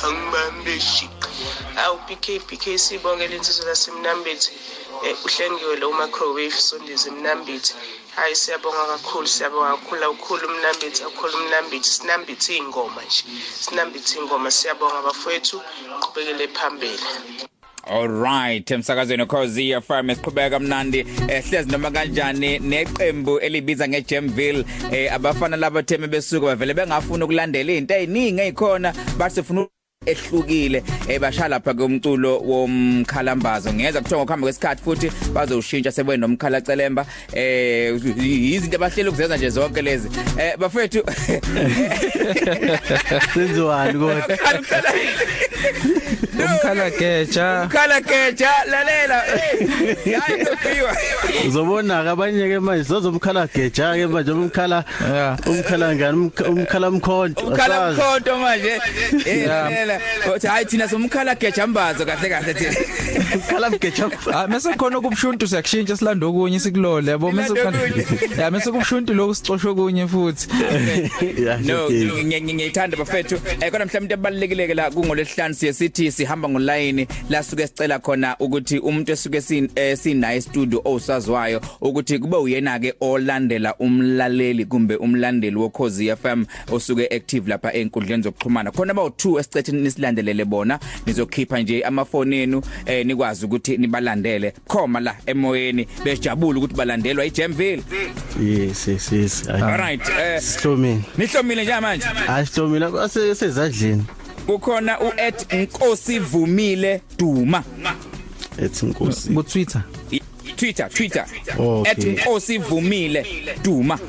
Angibambe 0.04 0.80
shiqa 0.80 1.30
awu 1.78 1.98
PK 2.08 2.40
PK 2.48 2.78
sibongela 2.78 3.36
insizwe 3.36 3.66
lasemnambithi 3.66 4.52
eh 5.06 5.16
uhlengiwe 5.26 5.76
lo 5.82 5.92
microwave 5.94 6.52
sondize 6.52 7.10
emnambithi 7.10 7.74
hayi 8.16 8.36
siyabonga 8.36 8.86
kakhulu 8.92 9.28
siyabonga 9.28 9.70
kakhulu. 9.78 10.04
Awukhulu 10.04 10.48
umnambithi 10.48 11.04
awukhulu 11.04 11.34
umnambithi 11.38 11.90
sinambithi 11.90 12.58
ingoma 12.58 13.02
nje. 13.06 13.24
Sinambithi 13.60 14.18
ingoma 14.20 14.52
siyabonga 14.52 15.02
bafowethu. 15.02 15.62
Qhubekele 16.02 16.48
phambili. 16.48 17.08
Alright 17.92 18.72
emsakazweni 18.72 19.26
Khosi 19.26 19.82
FM 19.82 20.10
esiqhubeka 20.10 20.50
kamnandi 20.50 21.06
ehlezi 21.28 21.72
noma 21.72 21.92
kanjani 21.92 22.60
neqembu 22.60 23.40
elibiza 23.40 23.88
ngeJamville. 23.88 24.66
Eh 24.92 25.14
abafana 25.14 25.58
laba 25.58 25.84
theme 25.84 26.08
besuka 26.08 26.46
bavele 26.46 26.74
bengafuna 26.74 27.26
ukulandela 27.26 27.72
izinto 27.72 27.94
eziningi 27.94 28.42
ezikhona 28.42 28.94
basifuna 29.18 29.68
ehlukile. 30.06 30.84
Ebasha 31.10 31.48
lapha 31.48 31.74
komculo 31.74 32.40
womkhalambazo. 32.40 33.74
Ngeza 33.74 34.02
kuthiwa 34.02 34.20
ngokuhamba 34.20 34.46
kwesikhathi 34.46 34.84
futhi 34.84 35.12
bazowushintsha 35.34 35.92
sebe 35.92 36.18
nomkhala 36.18 36.62
celemba 36.62 37.06
eh 37.34 37.96
izinto 38.56 38.78
abahleli 38.78 39.10
ukuzenza 39.10 39.38
nje 39.38 39.50
zonke 39.50 39.82
lezi. 39.82 40.10
Eh 40.40 40.58
bafethu 40.58 41.04
senziwani 43.34 43.94
kodwa 43.94 44.38
umkhala 46.46 46.90
geja 46.90 47.48
umkhala 47.64 48.02
keja 48.02 48.52
lalela 48.72 49.18
hayi 50.22 50.46
kufiwa 50.50 50.92
uzobona 51.48 52.04
ke 52.04 52.10
abanye 52.10 52.48
ke 52.52 52.60
manje 52.60 52.84
zozomkhala 52.84 53.48
geja 53.56 53.94
ke 53.96 54.08
manje 54.08 54.32
umkhala 54.32 54.84
Yeah. 55.12 55.38
umkhala 55.48 55.96
ngani 55.96 56.18
umk- 56.18 56.48
umkhala 56.50 56.92
mkhonto 56.92 57.42
umkhala 57.48 57.76
asazi. 57.88 58.02
mkhonto 58.02 58.38
manje 58.38 58.74
eh 59.26 59.38
Yeah. 59.38 59.48
lalela 59.70 60.00
uthi 60.36 60.48
hayi 60.48 60.66
thina 60.66 60.88
somkhala 60.88 61.36
kejambazo 61.36 62.06
kahle 62.06 62.30
kahle 62.30 62.54
thina 62.54 62.72
umkhala 63.36 63.70
mgeja 63.70 64.10
Ah 64.34 64.48
mase 64.48 64.74
khona 64.74 65.02
kubushuntu 65.02 65.48
siyakushintsha 65.48 65.98
silanda 65.98 66.28
okunye 66.28 66.60
sikulole 66.60 67.12
yabo? 67.12 67.32
Mase 67.32 67.48
Silanda 67.48 67.80
khona 67.80 68.44
ya 68.44 68.52
mase 68.52 68.72
kubushuntu 68.72 69.14
lokho 69.14 69.34
sixoshwe 69.34 69.74
kunye 69.76 70.08
futhi. 70.08 70.48
Yeah, 71.42 71.60
no 71.62 71.86
okay. 71.86 72.04
ngi- 72.06 72.42
ngi- 72.42 72.54
ngiyithanda 72.54 72.98
bafethu. 72.98 73.36
Eh 73.62 73.72
kodwa 73.72 73.86
mhlawumbe 73.86 74.14
ebalekile 74.14 74.74
la 74.74 74.92
kungolesihlanu 74.92 75.54
siye 75.56 75.74
sithi 75.74 76.12
sihamba 76.12 76.50
ngoline 76.50 77.08
la 77.30 77.44
suke 77.44 77.68
sicela 77.68 78.00
khona 78.00 78.36
ukuthi 78.40 78.80
umuntu 78.80 79.12
esuke 79.12 79.42
sin 79.42 79.70
eh, 79.76 79.98
sinaye 79.98 80.42
studio 80.42 80.82
osazwayo 80.86 81.62
ukuthi 81.82 82.20
kube 82.20 82.38
uyena 82.38 82.80
ke 82.80 82.94
olandela 83.02 83.76
umlaleli 83.80 84.66
kumbe 84.66 84.96
umlandeli 84.96 85.56
wokhozi 85.56 86.16
FM 86.16 86.46
osuke 86.72 87.08
active 87.16 87.50
lapha 87.50 87.74
enkundleni 87.74 88.24
zokuxhumana. 88.24 88.72
Khona 88.72 88.94
ba 88.94 89.02
u2 89.02 89.40
esicethe 89.40 89.72
nisilandelele 89.72 90.46
bona 90.46 90.80
nizokhipha 91.06 91.60
nje 91.60 91.84
amafoni 91.84 92.38
enu 92.38 92.62
eh 92.86 93.06
nikwazi 93.22 93.46
ukuthi 93.46 93.78
nibalandele. 93.78 94.54
Khoma 94.68 95.00
la 95.00 95.16
emoyeni 95.26 95.88
bejabula 96.04 96.60
ukuthi 96.60 96.76
balandelwa 96.76 97.26
iJamville. 97.26 97.84
Yes 98.42 98.88
yes 98.88 99.12
yes. 99.12 99.48
Hayi. 99.48 99.64
alright 99.64 100.10
eh 100.10 100.42
sihlomile. 100.42 101.02
nihlomile 101.18 101.64
nje 101.64 101.80
manje? 101.80 102.06
Hayi 102.06 102.46
sihlomile. 102.48 102.86
Ase 103.02 103.36
sezadleni. 103.36 104.04
Kukhona 104.46 105.00
uEd 105.00 105.36
Nkosi 105.54 106.20
Vumile 106.20 107.02
Duma. 107.18 107.64
Ethi 108.58 108.86
inkosi 108.86 109.30
ku 109.34 109.44
Twitter. 109.44 109.84
I- 110.12 110.22
Twitter. 110.56 110.90
Twitter 110.90 111.26
Okay. 111.58 111.92
Ed 111.92 112.20
Nkosi 112.20 112.58
Vumile 112.58 113.26
Duma. 113.64 114.00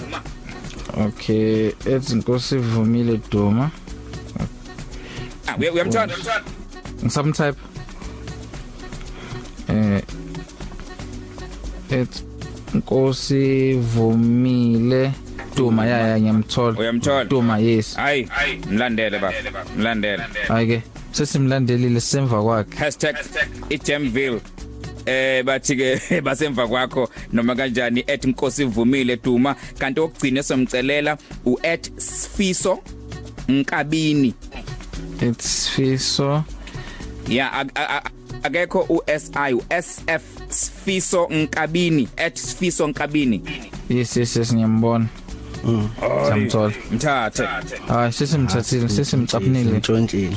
Okay 1.06 1.72
ethi 1.86 2.12
inkosi 2.12 2.56
vumile 2.56 3.20
duma. 3.30 3.70
Ah 5.46 5.56
uya- 5.58 5.72
uyamthanda 5.72 6.14
ngisam 7.04 7.32
type 7.32 7.54
eh 9.72 10.02
ethi 11.90 12.22
inkosi 12.74 13.74
vumile. 13.74 15.12
Duma 15.56 15.86
ya 15.86 16.08
ya 16.08 16.20
ngiyamthola. 16.20 16.78
Uyamthola? 16.78 17.24
duma 17.24 17.58
yes. 17.58 17.96
Hayi 17.96 18.28
mlandele 18.70 19.18
baba. 19.18 19.34
Mlandele. 19.76 20.22
Ayike 20.48 20.82
sesimlandelile 21.12 22.00
semva 22.00 22.42
kwakhe. 22.42 22.90
#ijamville. 23.70 24.40
Eh 25.06 25.42
bathi 25.44 25.76
ke 25.76 26.20
basemva 26.24 26.66
kwakho 26.68 27.08
noma 27.32 27.54
kanjani 27.54 28.04
@nkosi 28.26 28.64
vumile 28.64 29.16
duma. 29.16 29.54
Kanti 29.78 30.00
okugcina 30.00 30.42
somcelela 30.42 31.18
u@sfiso 31.44 32.78
nkabini. 33.48 34.34
It's 35.20 35.68
fiso 35.70 36.44
ya 37.28 37.52
a- 37.52 37.66
a- 37.74 37.88
a- 37.98 38.10
akekho 38.42 38.86
uSI 38.88 39.54
uSF 39.54 40.22
Sfiso 40.48 41.28
Nkabini 41.30 42.08
@sfiso 42.34 42.88
nkabini. 42.88 43.42
Yes 43.88 44.16
yes 44.16 44.36
yes 44.36 44.52
ngiyambona. 44.54 45.06
Samthola 46.28 46.72
mthathe. 46.92 47.42
Hayi 47.88 48.12
sesimthathile 48.12 48.88
sesimcaphunile 48.88 49.78
ntshontshile 49.78 50.36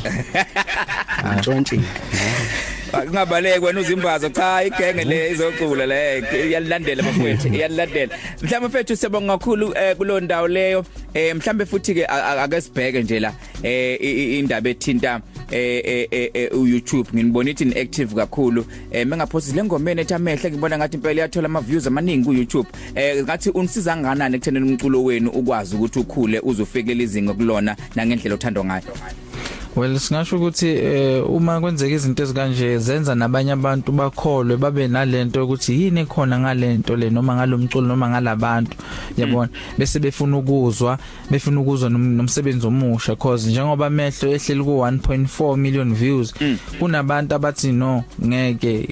ntshontshile 1.38 1.83
kungabaleki 2.91 3.59
wena 3.65 3.79
uzimbazo. 3.79 4.29
Cha 4.29 4.63
igenge 4.63 5.03
le 5.03 5.31
izocula 5.31 5.85
le. 5.85 6.24
Iyalandela 6.50 7.03
bafowethu 7.03 7.47
iyalandela. 7.47 8.15
Mhlawumbe 8.41 8.67
mfethu 8.67 8.95
siyabonga 8.95 9.38
kakhulu 9.38 9.74
eh, 9.77 9.95
kulo 9.95 10.19
ndawo 10.19 10.47
leyo. 10.47 10.85
Eh, 11.13 11.35
mhlawumbe 11.35 11.65
futhi 11.65 11.93
ke 11.93 12.05
a- 12.05 12.24
a- 12.25 12.43
ake 12.43 12.62
sibheke 12.62 13.03
nje 13.03 13.19
la 13.19 13.33
eh, 13.63 13.97
i- 14.01 14.12
i- 14.12 14.39
indaba 14.39 14.69
ethinta 14.69 15.21
eh, 15.55 15.81
eh, 15.85 16.07
eh, 16.12 16.29
eh, 16.33 16.59
uYouTube 16.59 17.09
nginibona 17.13 17.50
ithi 17.50 17.65
ni 17.65 17.79
active 17.79 18.15
kakhulu. 18.15 18.65
Eh 18.91 19.07
mengaphosi 19.07 19.55
le 19.55 19.63
ngomeni 19.63 20.01
ethi 20.01 20.13
amehle 20.13 20.51
ngibona 20.51 20.77
ngathi 20.77 20.97
impela 20.97 21.15
iyathola 21.15 21.45
ama 21.45 21.62
views 21.62 21.88
amaningi 21.88 22.25
kuYouTube. 22.25 22.69
Eh 22.95 23.24
ngathi 23.24 23.50
unisiza 23.50 23.93
kanganani 23.95 24.35
ekuthenini 24.35 24.69
umculo 24.69 25.03
wenu 25.03 25.29
ukwazi 25.29 25.75
ukuthi 25.75 26.00
ukhule 26.00 26.39
uzofikela 26.39 27.03
izinga 27.03 27.33
kulona 27.33 27.75
nangendlela 27.95 28.35
othandwa 28.35 28.65
ngayo? 28.65 29.25
Well 29.75 30.00
singasho 30.00 30.38
ukuthi 30.38 30.67
eh 30.67 31.29
uma 31.29 31.60
kwenzeka 31.62 31.96
izinto 31.96 32.24
ezikanje 32.24 32.77
zenza 32.77 33.15
nabanye 33.15 33.51
abantu 33.51 33.91
bakholwe 33.91 34.58
babe 34.58 34.88
nalento 34.88 35.44
ukuthi 35.44 35.82
yini 35.82 36.00
ekhona 36.00 36.39
ngalento 36.39 36.96
le 36.96 37.10
noma 37.10 37.36
ngalomculo 37.36 37.88
noma 37.88 38.10
ngalabantu. 38.10 38.77
Yabona? 39.17 39.50
Bese 39.77 40.00
befuna 40.00 40.38
ukuzwa 40.38 40.98
befuna 41.29 41.62
ukuzwa 41.62 41.89
nom- 41.89 42.15
nomsebenzi 42.15 42.67
omusha 42.67 43.15
cause 43.15 43.50
njengoba 43.50 43.89
mehlo 43.89 44.29
ehleli 44.32 44.63
ku 44.63 44.70
1.4 44.72 45.58
million 45.58 45.94
views 45.96 46.34
kunabantu 46.79 47.36
abathi 47.36 47.72
no 47.72 48.03
ngeke 48.25 48.88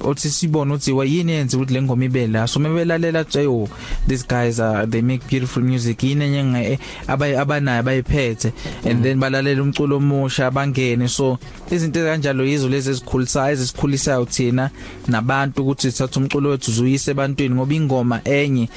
othi 0.00 0.28
sibone 0.30 0.72
ukuthi 0.74 0.92
wayini 0.92 1.32
yenza 1.32 1.56
ukuthi 1.56 1.74
lengoma 1.74 2.04
ibe 2.04 2.26
la? 2.26 2.46
So 2.46 2.60
mebelalela 2.60 3.24
jayo 3.24 3.68
these 4.08 4.26
guys 4.26 4.60
are 4.60 4.86
they 4.86 5.02
make 5.02 5.28
beautiful 5.28 5.62
music. 5.62 6.02
Yini 6.02 6.24
enye 6.24 6.78
abay 7.06 7.38
abanayo 7.38 7.82
bayiphethe. 7.82 8.52
And 8.84 9.02
then 9.04 9.20
balalela 9.20 9.62
umculo 9.62 10.00
omusha 10.16 10.50
bangene 10.50 11.08
so 11.08 11.38
izinto 11.70 12.00
kanjalo 12.04 12.44
yizo 12.44 12.68
lezi 12.68 12.90
ezikhulisayo 12.90 13.52
ezikhulisayo 13.52 14.24
thina 14.24 14.70
nabantu 15.08 15.62
ukuthi 15.62 15.90
sithatha 15.90 16.20
umculo 16.20 16.50
wethu 16.50 16.70
uzuyise 16.70 17.10
ebantwini 17.10 17.54
ngoba 17.54 17.74
ingoma 17.74 18.20
enye 18.24 18.68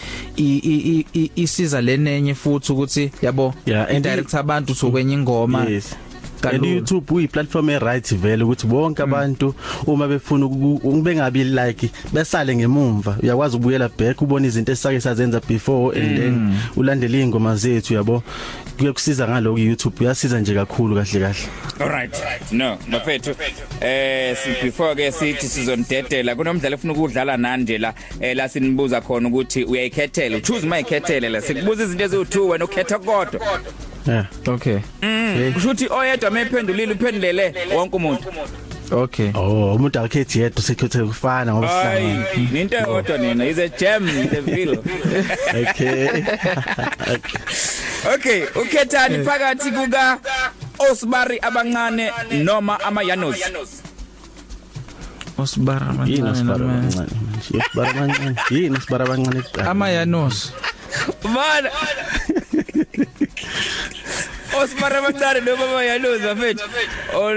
isiza 1.35 1.81
lenenye 1.81 2.35
futhi 2.35 2.71
ukuthi 2.71 3.11
yabo 3.21 3.53
indirect 3.95 4.33
abantu 4.33 4.75
sokwenye 4.75 5.13
ingoma 5.13 5.65
and. 5.69 5.95
YouTube 6.67 7.13
uyi 7.13 7.27
platform 7.27 7.69
e 7.69 7.79
right 7.79 8.15
vele 8.15 8.43
ukuthi 8.43 8.67
bonke 8.67 9.03
abantu 9.03 9.53
uma 9.87 10.07
befuna 10.07 10.45
uku- 10.45 11.01
bengabi 11.03 11.43
like 11.43 11.89
besale 12.13 12.55
ngemumva. 12.55 13.17
Uyakwazi 13.23 13.55
ukubuyela 13.55 13.89
back 13.99 14.21
ubona 14.21 14.47
izinto 14.47 14.71
esake 14.71 15.01
sazenza 15.01 15.41
before 15.47 15.99
and 16.01 16.17
then 16.17 16.53
ulandele 16.75 17.21
ingoma 17.21 17.55
zethu 17.55 17.93
yabo? 17.93 18.23
Kuyakusiza 18.79 19.27
ngaloko 19.27 19.59
YouTube 19.59 19.95
uyasiza 20.05 20.39
nje 20.39 20.53
kakhulu 20.53 20.95
kahle 20.95 21.19
kahle 21.19 21.35
Alright. 21.79 22.15
No, 22.51 22.77
bafethu. 22.91 23.35
Eh 23.81 24.35
si 24.37 24.49
before 24.63 24.95
ke 24.95 25.11
sithi 25.11 25.47
sizondedela 25.47 26.35
kunomdlalo 26.35 26.75
efuna 26.75 26.93
ukudlala 26.93 27.37
nani 27.37 27.63
nje 27.63 27.77
la 27.77 27.93
eh 28.21 28.35
la 28.35 28.49
sinibuza 28.49 29.01
khona 29.01 29.27
ukuthi 29.29 29.63
uyayikhethela 29.63 30.37
uchoose 30.37 30.67
mayikhethele 30.67 31.29
la 31.29 31.41
sikubuza 31.41 31.83
izinto 31.83 32.05
eziwu2 32.05 32.39
wena 32.49 32.65
ukhetha 32.65 32.99
kodwa. 32.99 33.41
yeah 34.07 34.25
okay 34.47 34.77
Kusho 35.53 35.67
ukuthi 35.69 35.87
oyedwa 35.89 36.31
mephendulile 36.31 36.93
uphendulele 36.93 37.53
wonke 37.75 37.95
umuntu. 37.95 38.23
okay 38.91 39.29
oh 39.35 39.75
umuntu 39.75 39.99
akhethi 39.99 40.39
yedwa 40.39 40.61
sekhethe 40.63 40.99
kufana 41.03 41.53
ngoba 41.53 41.67
Hayi, 41.67 42.15
sihlangana 42.33 42.59
into 42.61 42.75
eyodwa 42.77 43.17
nina 43.17 43.45
is 43.45 43.57
a 43.59 43.69
gem 43.69 44.07
in 44.09 44.27
the 44.29 44.41
ville. 44.41 44.77
okay 45.61 46.09
Okay, 47.09 47.39
ukhethani 48.55 49.23
phakathi 49.25 49.71
kuka 49.71 50.19
Osbari 50.79 51.39
abancane 51.41 52.11
noma 52.43 52.79
amayanos. 52.79 53.35
osibara 55.37 55.87
yini 56.05 56.19
amancane 56.19 56.35
sibara 56.35 56.57
noma 56.59 56.73
abancane 56.73 57.11
manje 57.21 57.51
sibara 57.63 57.89
abancane 57.91 58.35
yini 58.51 58.77
sibara 58.81 59.05
abancane 59.05 59.41
kuqala 59.41 59.71
amayanos 59.71 60.51
Mana. 61.23 61.69
Osbari 64.59 64.95
abancane 64.95 65.39
noma 65.45 65.63
amayanos 65.63 66.19
bafethu. 66.27 66.63
Or 67.15 67.35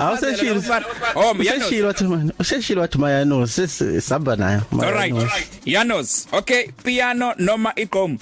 awuseshilo 0.00 0.60
Oh, 1.16 1.34
yanos. 1.40 1.64
useshilo 1.68 1.86
wathi 1.88 2.04
manje 2.04 2.32
useshilo 2.38 2.80
wathi 2.80 2.98
mayano 2.98 3.46
sesihamba 3.46 4.36
nayo 4.36 4.60
All 4.72 4.92
right. 4.92 5.12
Mayanos. 5.12 5.32
Yanos. 5.64 6.26
Okay, 6.32 6.68
piano 6.84 7.34
noma 7.38 7.72
igqom. 7.76 8.18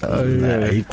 Hayi, 0.00 0.84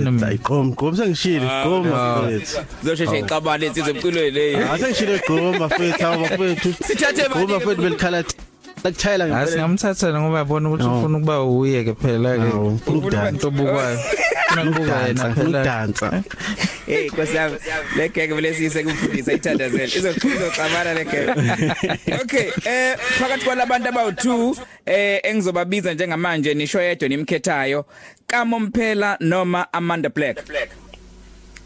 man. 0.00 0.18
hayi, 0.18 0.34
iqoma 0.34 0.74
goma 0.74 0.96
sengishilo 0.96 1.48
goma 1.64 2.22
mfethu 2.22 2.58
Zosheshe 2.84 3.18
iqabane 3.18 3.66
insizwe 3.66 3.90
emculweni 3.90 4.30
leyo. 4.30 4.58
Ah 4.72 4.78
sengishilo 4.78 5.18
goma 5.28 5.66
mfethu 5.66 6.06
awu 6.06 6.24
mfethu 6.24 6.74
Sithathe 6.86 7.28
goma 7.28 7.56
mfethu 7.56 7.82
belikhala 7.82 8.24
lakuchayela 8.84 9.26
ngempela. 9.26 9.42
Asingamthathela 9.42 10.20
ngoba 10.20 10.38
yabona 10.38 10.68
ukuthi 10.68 10.84
ufuna 10.84 11.18
ukuba 11.18 11.44
uye 11.44 11.84
ke. 11.84 11.94
Phela 11.94 12.36
ke 12.36 13.28
into 13.28 13.48
obukwayo. 13.48 13.98
Udansa 14.52 15.06
yena 15.06 15.34
phela. 15.34 15.42
ukudansa. 15.42 16.22
Nkosi 16.88 17.36
yami 17.36 17.56
le 17.96 18.08
gege 18.08 18.34
vele 18.34 18.54
siyise 18.54 18.82
kumfundisa 18.82 19.32
ithandazela. 19.32 19.84
Izoxabana 19.84 20.94
le 20.94 21.04
gege. 21.04 21.32
Okay 22.22 22.50
eh 22.64 22.96
phakathi 23.18 23.44
kwalabantu 23.44 23.88
abawu2 23.88 24.56
eh 24.86 25.20
engizobabiza 25.22 25.94
njengamanje 25.94 26.54
nisho 26.54 26.80
yedwa 26.80 27.08
nimkhethayo 27.08 27.84
Kamomphela 28.34 29.16
noma 29.20 29.68
Amanda 29.72 30.10
Black. 30.10 30.42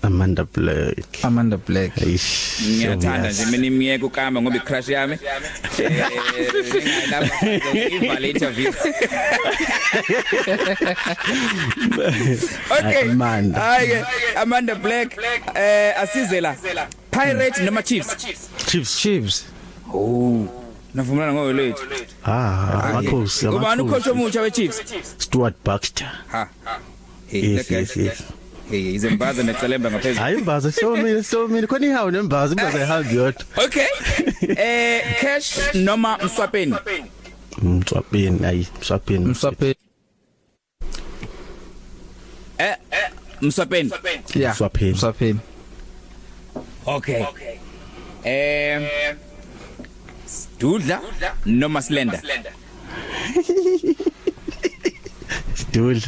Amanda 0.03 0.45
Black. 0.45 1.25
Amanda 1.25 1.57
Black. 1.57 1.97
Eish 2.03 2.61
Ngiyathanda 2.63 3.31
nje 3.31 3.47
mina 3.47 3.67
imiyeke 3.67 4.05
ukama 4.05 4.43
ngoba 4.43 4.57
icrush 4.57 4.89
yami. 4.89 5.19
Eh 5.79 5.91
ngingayilapha 6.75 7.47
ivale 7.91 8.31
interview. 8.31 8.73
Okay. 12.71 13.11
Amanda. 13.11 13.61
hayi 13.61 14.05
Amanda 14.37 14.75
Black 14.75 15.19
eh 15.55 16.01
asize 16.01 16.41
la 16.41 16.57
Pirate 17.11 17.63
noma 17.65 17.83
Chiefs. 17.83 18.17
Chiefs. 18.67 19.01
Chiefs. 19.01 19.45
Oh. 19.95 20.58
Navumelana 20.99 21.33
ngowe 21.33 21.53
lethu 21.53 21.83
ah 22.25 22.91
amakhosi 22.91 23.47
ubani 23.47 23.65
amakhosi. 23.65 23.83
ucoach 23.83 24.07
omutsha 24.07 24.41
we-Chiefs? 24.43 24.79
Stuart 25.19 25.55
Baxter. 25.65 26.11
Ha. 26.29 26.49
Hey 27.27 27.41
yes 27.55 27.71
le 27.71 27.77
yes 27.79 27.95
guy 27.95 28.05
yes. 28.05 28.23
Hey 28.71 28.95
izembaza 28.95 29.43
necalemba 29.43 29.91
ngaphezulu. 29.91 30.23
Hayi 30.25 30.39
imbaza 30.39 30.73
so 30.73 30.97
mina 30.97 31.23
so 31.23 31.49
mina 31.49 31.67
khona 31.67 31.87
ihawu 31.87 32.11
nembaza 32.11 32.55
imbaza 32.55 32.83
ihambi 32.85 33.17
yodwa. 33.17 33.45
Okay. 33.65 33.87
Eh 34.57 35.21
cash 35.21 35.75
noma 35.75 36.19
mswapeni 36.19 36.75
mswapeni 37.63 38.47
ayi 38.47 38.69
mswapeni 38.81 39.25
Mswape 39.25 39.77
eh 42.59 42.77
mswapeni 43.41 43.93
yeah 44.35 44.55
Mswapeni. 44.55 44.93
Mswapeni 44.93 45.41
okay. 46.87 47.25
Eh 48.25 49.17
Dudla 50.61 51.01
noma 51.47 51.83
Slender? 51.83 52.21
Stula 55.55 56.01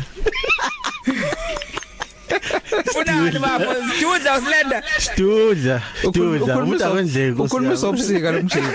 Funani 2.93 3.39
bafo 3.39 3.75
Dudla. 4.01 4.41
Slender? 4.41 4.83
Stula 4.99 5.83
Stula 5.99 6.59
umuntu 6.59 6.85
awendleke 6.85 7.43
ukhuluma 7.43 7.77
sobusika 7.77 8.31
lo 8.33 8.43
mshini. 8.43 8.67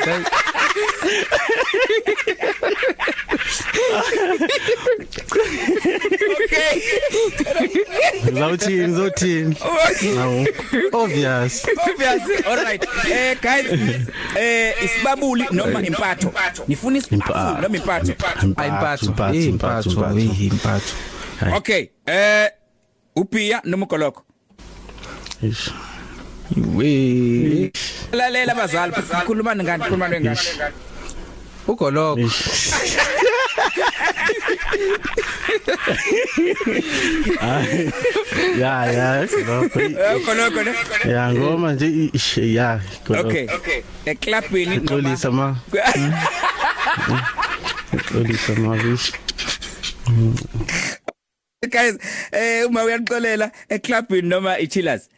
Okay 6.33 6.81
Ngizawuthini 8.25 8.87
ngizothini 8.87 9.55
Hawu 10.15 10.47
obvious. 10.93 11.65
Obvious. 11.89 12.21
All 12.47 12.55
right. 12.57 12.85
Eh 13.11 13.37
guys 13.41 13.65
eh 14.37 14.73
isibabuli 14.83 15.45
noma 15.51 15.81
impatho? 15.81 16.33
Nifuna 16.67 16.97
isibabuli 16.97 17.61
noma 17.61 17.77
impatho? 17.77 18.13
ayimpatho 18.57 19.05
impatho. 19.05 19.39
impatho 19.39 19.89
impatho 19.89 20.19
impatho 20.19 20.93
okay 21.55 21.89
eh 22.05 22.49
upia 23.15 23.61
noma 23.65 23.85
goloko 23.85 24.21
Eish. 25.43 25.69
We. 26.75 27.71
Lalela 28.11 28.51
abazali 28.53 28.93
khulumani 29.25 29.63
ngani 29.63 29.83
khulumani 29.83 30.19
ngani 30.19 30.39
ugoloko 31.67 32.21
ya 38.59 38.85
ya 38.91 39.25
ngopha 39.25 39.81
Eh, 39.81 40.25
goloko 40.25 40.63
ne? 40.63 40.71
Ya 41.11 41.33
ngoma 41.33 41.73
nje 41.73 42.09
ish 42.13 42.37
ya 42.37 42.81
okay 43.09 43.47
eclubini 44.05 44.79
xolisa 44.85 45.31
ma. 45.31 45.55
Xolisa 48.11 48.53
ma 48.59 48.75
bish 48.77 49.11
guys 51.71 51.97
eh 52.31 52.65
uma 52.67 52.83
uyanixolela 52.83 53.51
eclubini 53.69 54.29
noma 54.29 54.59
ichillers? 54.59 55.09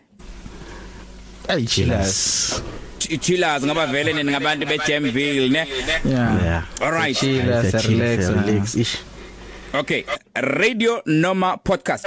Ay 1.47 1.65
chilas 1.65 2.61
ichillers 3.09 3.63
ngaba 3.63 3.85
vele 3.87 4.13
nini 4.13 4.31
ngabantu 4.31 4.65
beJamville 4.67 5.49
ne? 5.49 5.63
Yeah. 6.05 6.63
All 6.81 6.91
right. 6.91 7.15
Chilas 7.15 7.71
relax 7.87 8.19
relax. 8.29 8.75
ish. 8.75 8.97
Okay 9.73 10.03
radio 10.35 11.01
noma 11.05 11.57
podcast. 11.57 12.05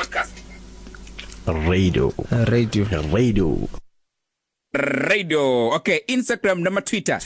Radio. 1.47 2.13
Radio. 2.29 2.85
Radio. 3.13 3.69
Radio. 4.75 5.71
Okay 5.81 6.05
instagram 6.09 6.61
noma 6.61 6.81
twitter? 6.85 7.19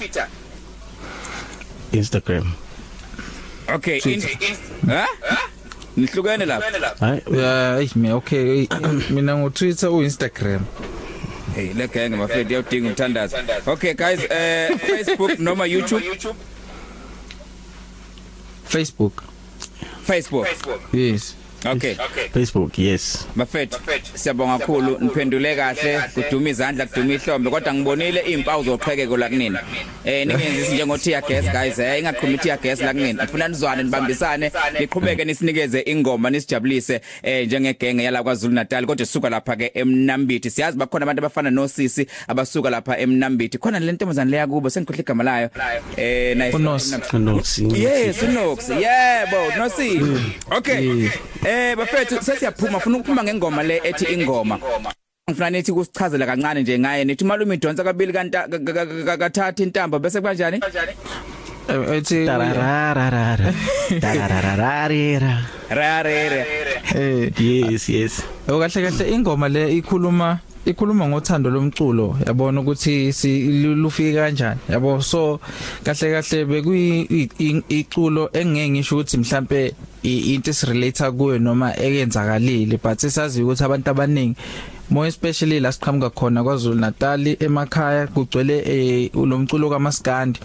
Instagram. 1.93 2.47
Okay 3.69 3.99
in, 4.05 4.21
ha 4.87 5.07
nihlukene 5.97 6.45
lapha 6.47 6.83
hayi 7.01 7.23
yeah 7.33 7.79
hey 7.79 8.13
okay 8.13 8.67
mina 9.11 9.37
ngo 9.39 9.51
Twitter 9.51 9.89
u 9.91 10.03
Instagram 10.03 10.61
hey 11.55 11.73
le 11.75 11.87
gang 11.89 12.09
mafethu 12.17 12.51
iyawudinga 12.51 12.89
umthandazo 12.89 13.37
okay 13.67 13.95
guys 13.95 14.21
eh 14.31 14.79
Facebook 14.79 15.39
noma 15.39 15.67
YouTube? 15.67 16.03
Facebook. 18.65 19.23
Facebook. 20.05 20.47
Yes. 20.93 21.37
Okay. 21.67 21.95
Facebook 22.33 22.79
yes. 22.79 23.27
Mafethu 23.37 23.81
siyabonga 24.15 24.59
kakhulu. 24.59 24.99
Niphendule 25.01 25.57
kahle 25.57 26.01
kuduma 26.15 26.49
izandla 26.49 26.87
kuduma 26.87 27.15
ihlombe 27.15 27.51
kodwa 27.51 27.75
ngibonile 27.75 28.23
izimpawu 28.27 28.65
zoqhekeko 28.65 29.17
la 29.17 29.29
kunina. 29.29 29.61
Eh 30.05 30.27
ningenzi 30.27 30.75
njengo 30.75 30.99
tear 30.99 31.23
gas 31.29 31.45
guys. 31.53 31.79
Eh 31.79 31.99
ingaqhumi 31.99 32.39
tear 32.39 32.59
gas 32.59 32.81
la 32.81 32.93
kunina. 32.93 33.25
Ngifuna 33.25 33.49
nizwane 33.49 33.83
nibambisane 33.83 34.53
niqhubeke 34.81 35.25
nisinikeze 35.25 35.81
ingoma 35.81 36.31
nisijabulise 36.31 37.01
eh 37.23 37.47
njengegenge 37.47 38.03
yala 38.05 38.23
kwaZulu 38.23 38.55
Natal 38.55 38.87
kodwa 38.87 39.07
sisuka 39.07 39.31
lapha 39.31 39.57
ke 39.57 39.71
eMnambithi. 39.75 40.51
Siyazi 40.51 40.79
bakhona 40.79 41.03
abantu 41.03 41.21
abafana 41.21 41.51
nosisi 41.51 42.07
abasuka 42.29 42.71
lapha 42.71 42.99
eMnambithi. 42.99 43.59
Khona 43.59 43.81
le 43.81 43.93
ntombazane 43.93 44.31
leya 44.31 44.47
kubo 44.47 44.71
sengikhohle 44.71 45.03
igama 45.03 45.25
layo. 45.25 45.51
Eh 45.97 46.37
nayi 46.37 46.53
Unosi. 46.55 47.65
Yes, 47.75 48.23
uNox. 48.23 48.69
Yebo, 48.69 49.59
Nosi. 49.59 50.01
Okay. 50.51 51.09
Eh 51.45 51.54
bafethu 51.77 52.23
sesiyaphuma 52.23 52.79
ufuna 52.79 52.97
ukuphuma 52.99 53.23
ngengoma 53.25 53.63
le 53.63 53.81
ethi 53.85 54.05
ingoma. 54.15 54.59
Ngifuna 55.31 55.51
nithi 55.51 55.73
kusichazela 55.73 56.27
kancane 56.27 56.63
nje 56.63 56.79
ngaye 56.79 57.05
nithi 57.05 57.25
malume 57.25 57.55
idonsa 57.55 57.85
kabili 57.85 58.13
kanta 58.13 58.49
kathatha 59.19 59.63
intamba 59.63 59.99
bese 59.99 60.21
kanjani? 60.21 60.61
Eh, 61.69 61.97
ethi 61.97 62.27
tarararara 62.27 63.53
tararararara 64.01 65.39
Rare. 65.71 66.47
eh 66.95 67.33
yes 67.41 67.89
yes 67.89 68.23
okahle 68.49 68.83
kahle 68.83 69.11
ingoma 69.15 69.49
le 69.49 69.77
ikhuluma 69.77 70.39
ikhuluma 70.67 71.09
ngothando 71.09 71.51
lomculo 71.51 72.17
yabona 72.27 72.61
ukuthi 72.61 73.13
silufike 73.13 74.13
kanjani 74.15 74.61
yabo 74.69 75.01
so 75.03 75.41
kahle 75.85 76.13
kahle 76.13 76.45
bekuyi 76.45 77.29
iculo 77.69 78.29
engeke 78.33 78.69
ngisho 78.71 78.95
ukuthi 78.97 79.17
mhlambe 79.17 79.67
i- 79.69 79.75
into 80.05 80.51
esirelate 80.51 81.11
kuyo 81.11 81.39
noma 81.39 81.77
eyenzakalile 81.81 82.79
but 82.83 82.99
sisazi 82.99 83.43
ukuthi 83.43 83.65
abantu 83.65 83.91
abaningi 83.91 84.37
more 84.91 85.07
especially 85.09 85.61
la 85.61 85.73
siqhamuka 85.73 86.11
khona 86.11 86.45
kwaZulu 86.45 86.75
Natal 86.81 87.37
emakhaya 87.41 88.07
kugcwele 88.07 88.59
eh, 88.67 89.11
ulomculo 89.15 89.71
kaMaskandi. 89.71 90.41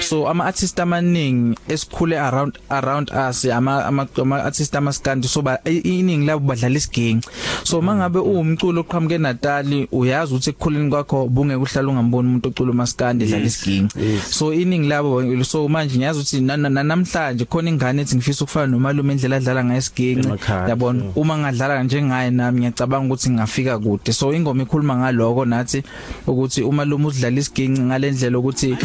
So 0.00 0.28
ama 0.28 0.44
artists 0.44 0.78
amaningi 0.80 1.58
esikhule 1.68 2.18
around 2.18 2.58
around 2.70 3.10
us 3.30 3.44
ama 3.44 3.84
ama, 3.84 4.06
ama 4.22 4.44
artists 4.44 4.74
amaskandi 4.74 5.28
so 5.28 5.42
ba 5.42 5.58
i- 5.64 5.78
iningi 5.98 6.26
labo 6.26 6.46
badlala 6.46 6.76
isiginci. 6.76 7.28
So 7.64 7.82
mangabe 7.82 8.18
uwumculo 8.18 8.80
oqhamuke 8.80 9.14
eNatal 9.14 9.86
uyazi 9.92 10.34
ukuthi 10.34 10.50
ekukhuleni 10.50 10.90
kwakho 10.90 11.26
bunge 11.28 11.56
kuhlala 11.58 11.88
ungamboni 11.88 12.28
umuntu 12.28 12.48
ocula 12.48 12.70
uMaskandi 12.70 13.24
edlala 13.24 13.44
isiginci. 13.44 13.98
so 14.30 14.52
iningi 14.54 14.88
labo 14.88 15.44
so 15.44 15.68
manje 15.68 15.96
ngiyazi 15.96 16.18
ukuthi 16.20 16.40
na- 16.40 16.56
na- 16.56 16.82
namhlanje 16.82 17.44
khona 17.44 17.70
ingane 17.70 18.02
ethi 18.02 18.16
ngifisa 18.16 18.44
ukufana 18.44 18.66
nomalume 18.66 19.12
indlela 19.12 19.36
adlala 19.36 19.64
ngesiginci 19.64 20.28
Emakhaya. 20.28 20.68
yabona? 20.68 21.02
uma 21.16 21.38
ngadlala 21.38 21.82
njengaye 21.82 22.30
nami 22.30 22.58
ngiyacabanga 22.60 23.06
ukuthi 23.06 23.30
ngafika 23.30 23.78
kude. 23.90 24.12
So 24.12 24.32
ingoma 24.32 24.62
ikhuluma 24.62 24.96
ngaloko 24.96 25.44
nathi 25.44 25.82
ukuthi 26.26 26.62
uma 26.62 26.84
lo 26.84 26.96
udlala 26.96 27.40
isiginci 27.40 27.80
ngalendlela 27.80 28.38
ukuthi 28.38 28.76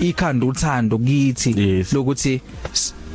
ikhanda 0.00 0.46
uthando 0.46 0.98
kithi 0.98 1.84
lokuthi 1.92 2.40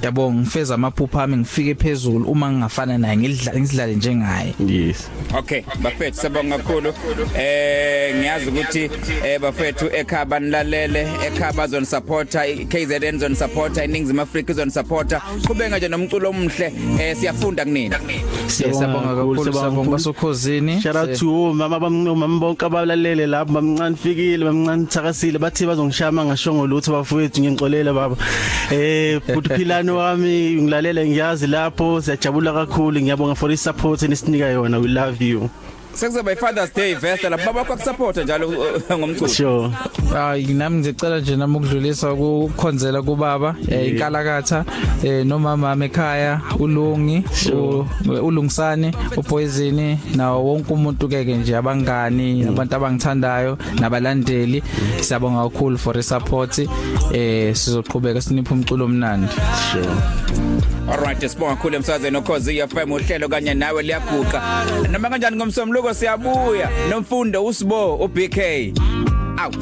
yabo 0.03 0.33
ngifeza 0.33 0.75
amaphupha 0.75 1.23
ami 1.23 1.37
ngifike 1.37 1.75
phezulu 1.75 2.31
uma 2.31 2.51
ngingafana 2.51 2.97
naye 2.97 3.17
ngidlala 3.17 3.59
ngidlale 3.59 3.95
njengaye 3.95 4.53
yes 4.67 5.09
Okay, 5.37 5.63
bafethu 5.81 6.17
sabonga 6.17 6.57
kakhulu. 6.57 6.93
Eh 7.37 8.15
ngiyazi 8.15 8.49
ukuthi 8.49 8.89
eh 9.25 9.39
bafethu 9.41 9.89
ekhaba 9.95 10.39
nilalele, 10.39 11.07
ekhaba 11.27 11.67
zone 11.67 11.85
supporter, 11.85 12.43
KZN 12.69 13.19
zone 13.19 13.35
supporter, 13.35 13.83
iningizimu 13.83 14.21
Africa 14.21 14.53
zone 14.53 14.71
supporter. 14.71 15.21
Qhubeka 15.47 15.77
nje 15.77 15.87
nomculo 15.87 16.29
omhle. 16.29 16.73
Eh 16.99 17.17
siyafunda 17.17 17.65
kunina. 17.65 17.99
siyabonga 18.47 19.15
kakhulu 19.15 19.53
sabonga 19.53 19.91
basokhosini 19.91 20.81
shout 20.81 20.95
out 20.95 21.15
to 21.15 21.25
all 21.29 21.53
mama 21.53 21.79
bamama 21.79 22.39
bonke 22.39 22.65
abalalele 22.65 23.27
lapho 23.27 23.53
bamncane 23.53 23.95
fikile 23.95 24.45
bamncane 24.45 24.85
thakasile 24.85 25.39
bathi 25.39 25.65
bazongishama 25.65 26.25
ngashongo 26.25 26.67
lutho 26.67 26.91
bafowethu 26.91 27.41
ngixolele 27.41 27.93
baba 27.93 28.15
eh 28.71 29.21
futhi 29.21 29.49
philano 29.49 29.92
wami 29.95 30.61
ngilalela 30.61 31.05
ngiyazi 31.05 31.47
lapho 31.47 32.01
siyajabula 32.01 32.53
kakhulu. 32.53 33.01
Ngiyabonga 33.01 33.35
for 33.35 33.51
isupport 33.51 34.03
enisinika 34.03 34.45
yona. 34.45 34.79
We 34.79 34.87
love 34.87 35.21
you. 35.21 35.49
Sekuzoba 35.93 36.31
iFathers 36.33 36.73
Day 36.73 36.95
Festa 36.95 37.29
la 37.29 37.37
baba 37.37 37.63
kwak 37.63 37.79
support 37.83 38.17
njalo 38.17 38.47
uh, 38.47 38.97
ngomculo. 38.97 39.27
sure. 39.29 39.69
Hayi 40.13 40.53
nami 40.53 40.77
ngicela 40.77 41.19
nje 41.19 41.35
nami 41.35 41.55
ukudlulisa 41.57 42.13
ukukhonzela 42.13 43.01
kubaba 43.01 43.55
eh, 43.69 43.87
inkalakatha 43.87 44.65
eh, 45.03 45.25
nomama 45.25 45.85
ekhaya 45.85 46.41
ulungi 46.59 47.23
ulungisane 48.21 48.93
upoison 49.17 49.97
nawo 50.15 50.43
wonke 50.45 50.73
umuntu 50.73 51.07
keke 51.09 51.35
nje 51.37 51.55
abangani 51.57 52.43
abantu 52.43 52.75
abangithandayo 52.75 53.57
nabalandeli. 53.79 54.63
Siyabonga 55.01 55.43
kakhulu 55.49 55.77
for 55.77 55.93
the 55.93 56.03
support 56.03 56.57
eh 57.13 57.53
sizoqhubeka 57.55 58.21
sinipha 58.21 58.53
umculo 58.55 58.85
omnandi. 58.85 59.27
Sure. 59.71 60.72
Alright, 60.91 61.19
sibonga 61.29 61.55
kakhulu 61.55 61.75
emsazweni 61.75 62.17
okhozi 62.17 62.67
FM 62.67 62.91
uhlelo 62.91 63.29
kanye 63.29 63.53
nawe 63.53 63.83
liyaguqa. 63.83 64.41
Noma 64.91 65.09
kanjani 65.09 65.35
ngomsomluko 65.37 65.93
siyabuya 65.93 66.69
nomfundo 66.89 67.45
usibo 67.45 67.95
uBK. 67.95 68.37
Out. 69.43 69.57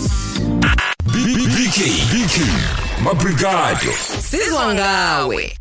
BK 1.13 1.77
BK 2.11 2.35
Mabrigado 3.03 3.91
Sizwa 4.21 4.73
ngawe 4.73 5.57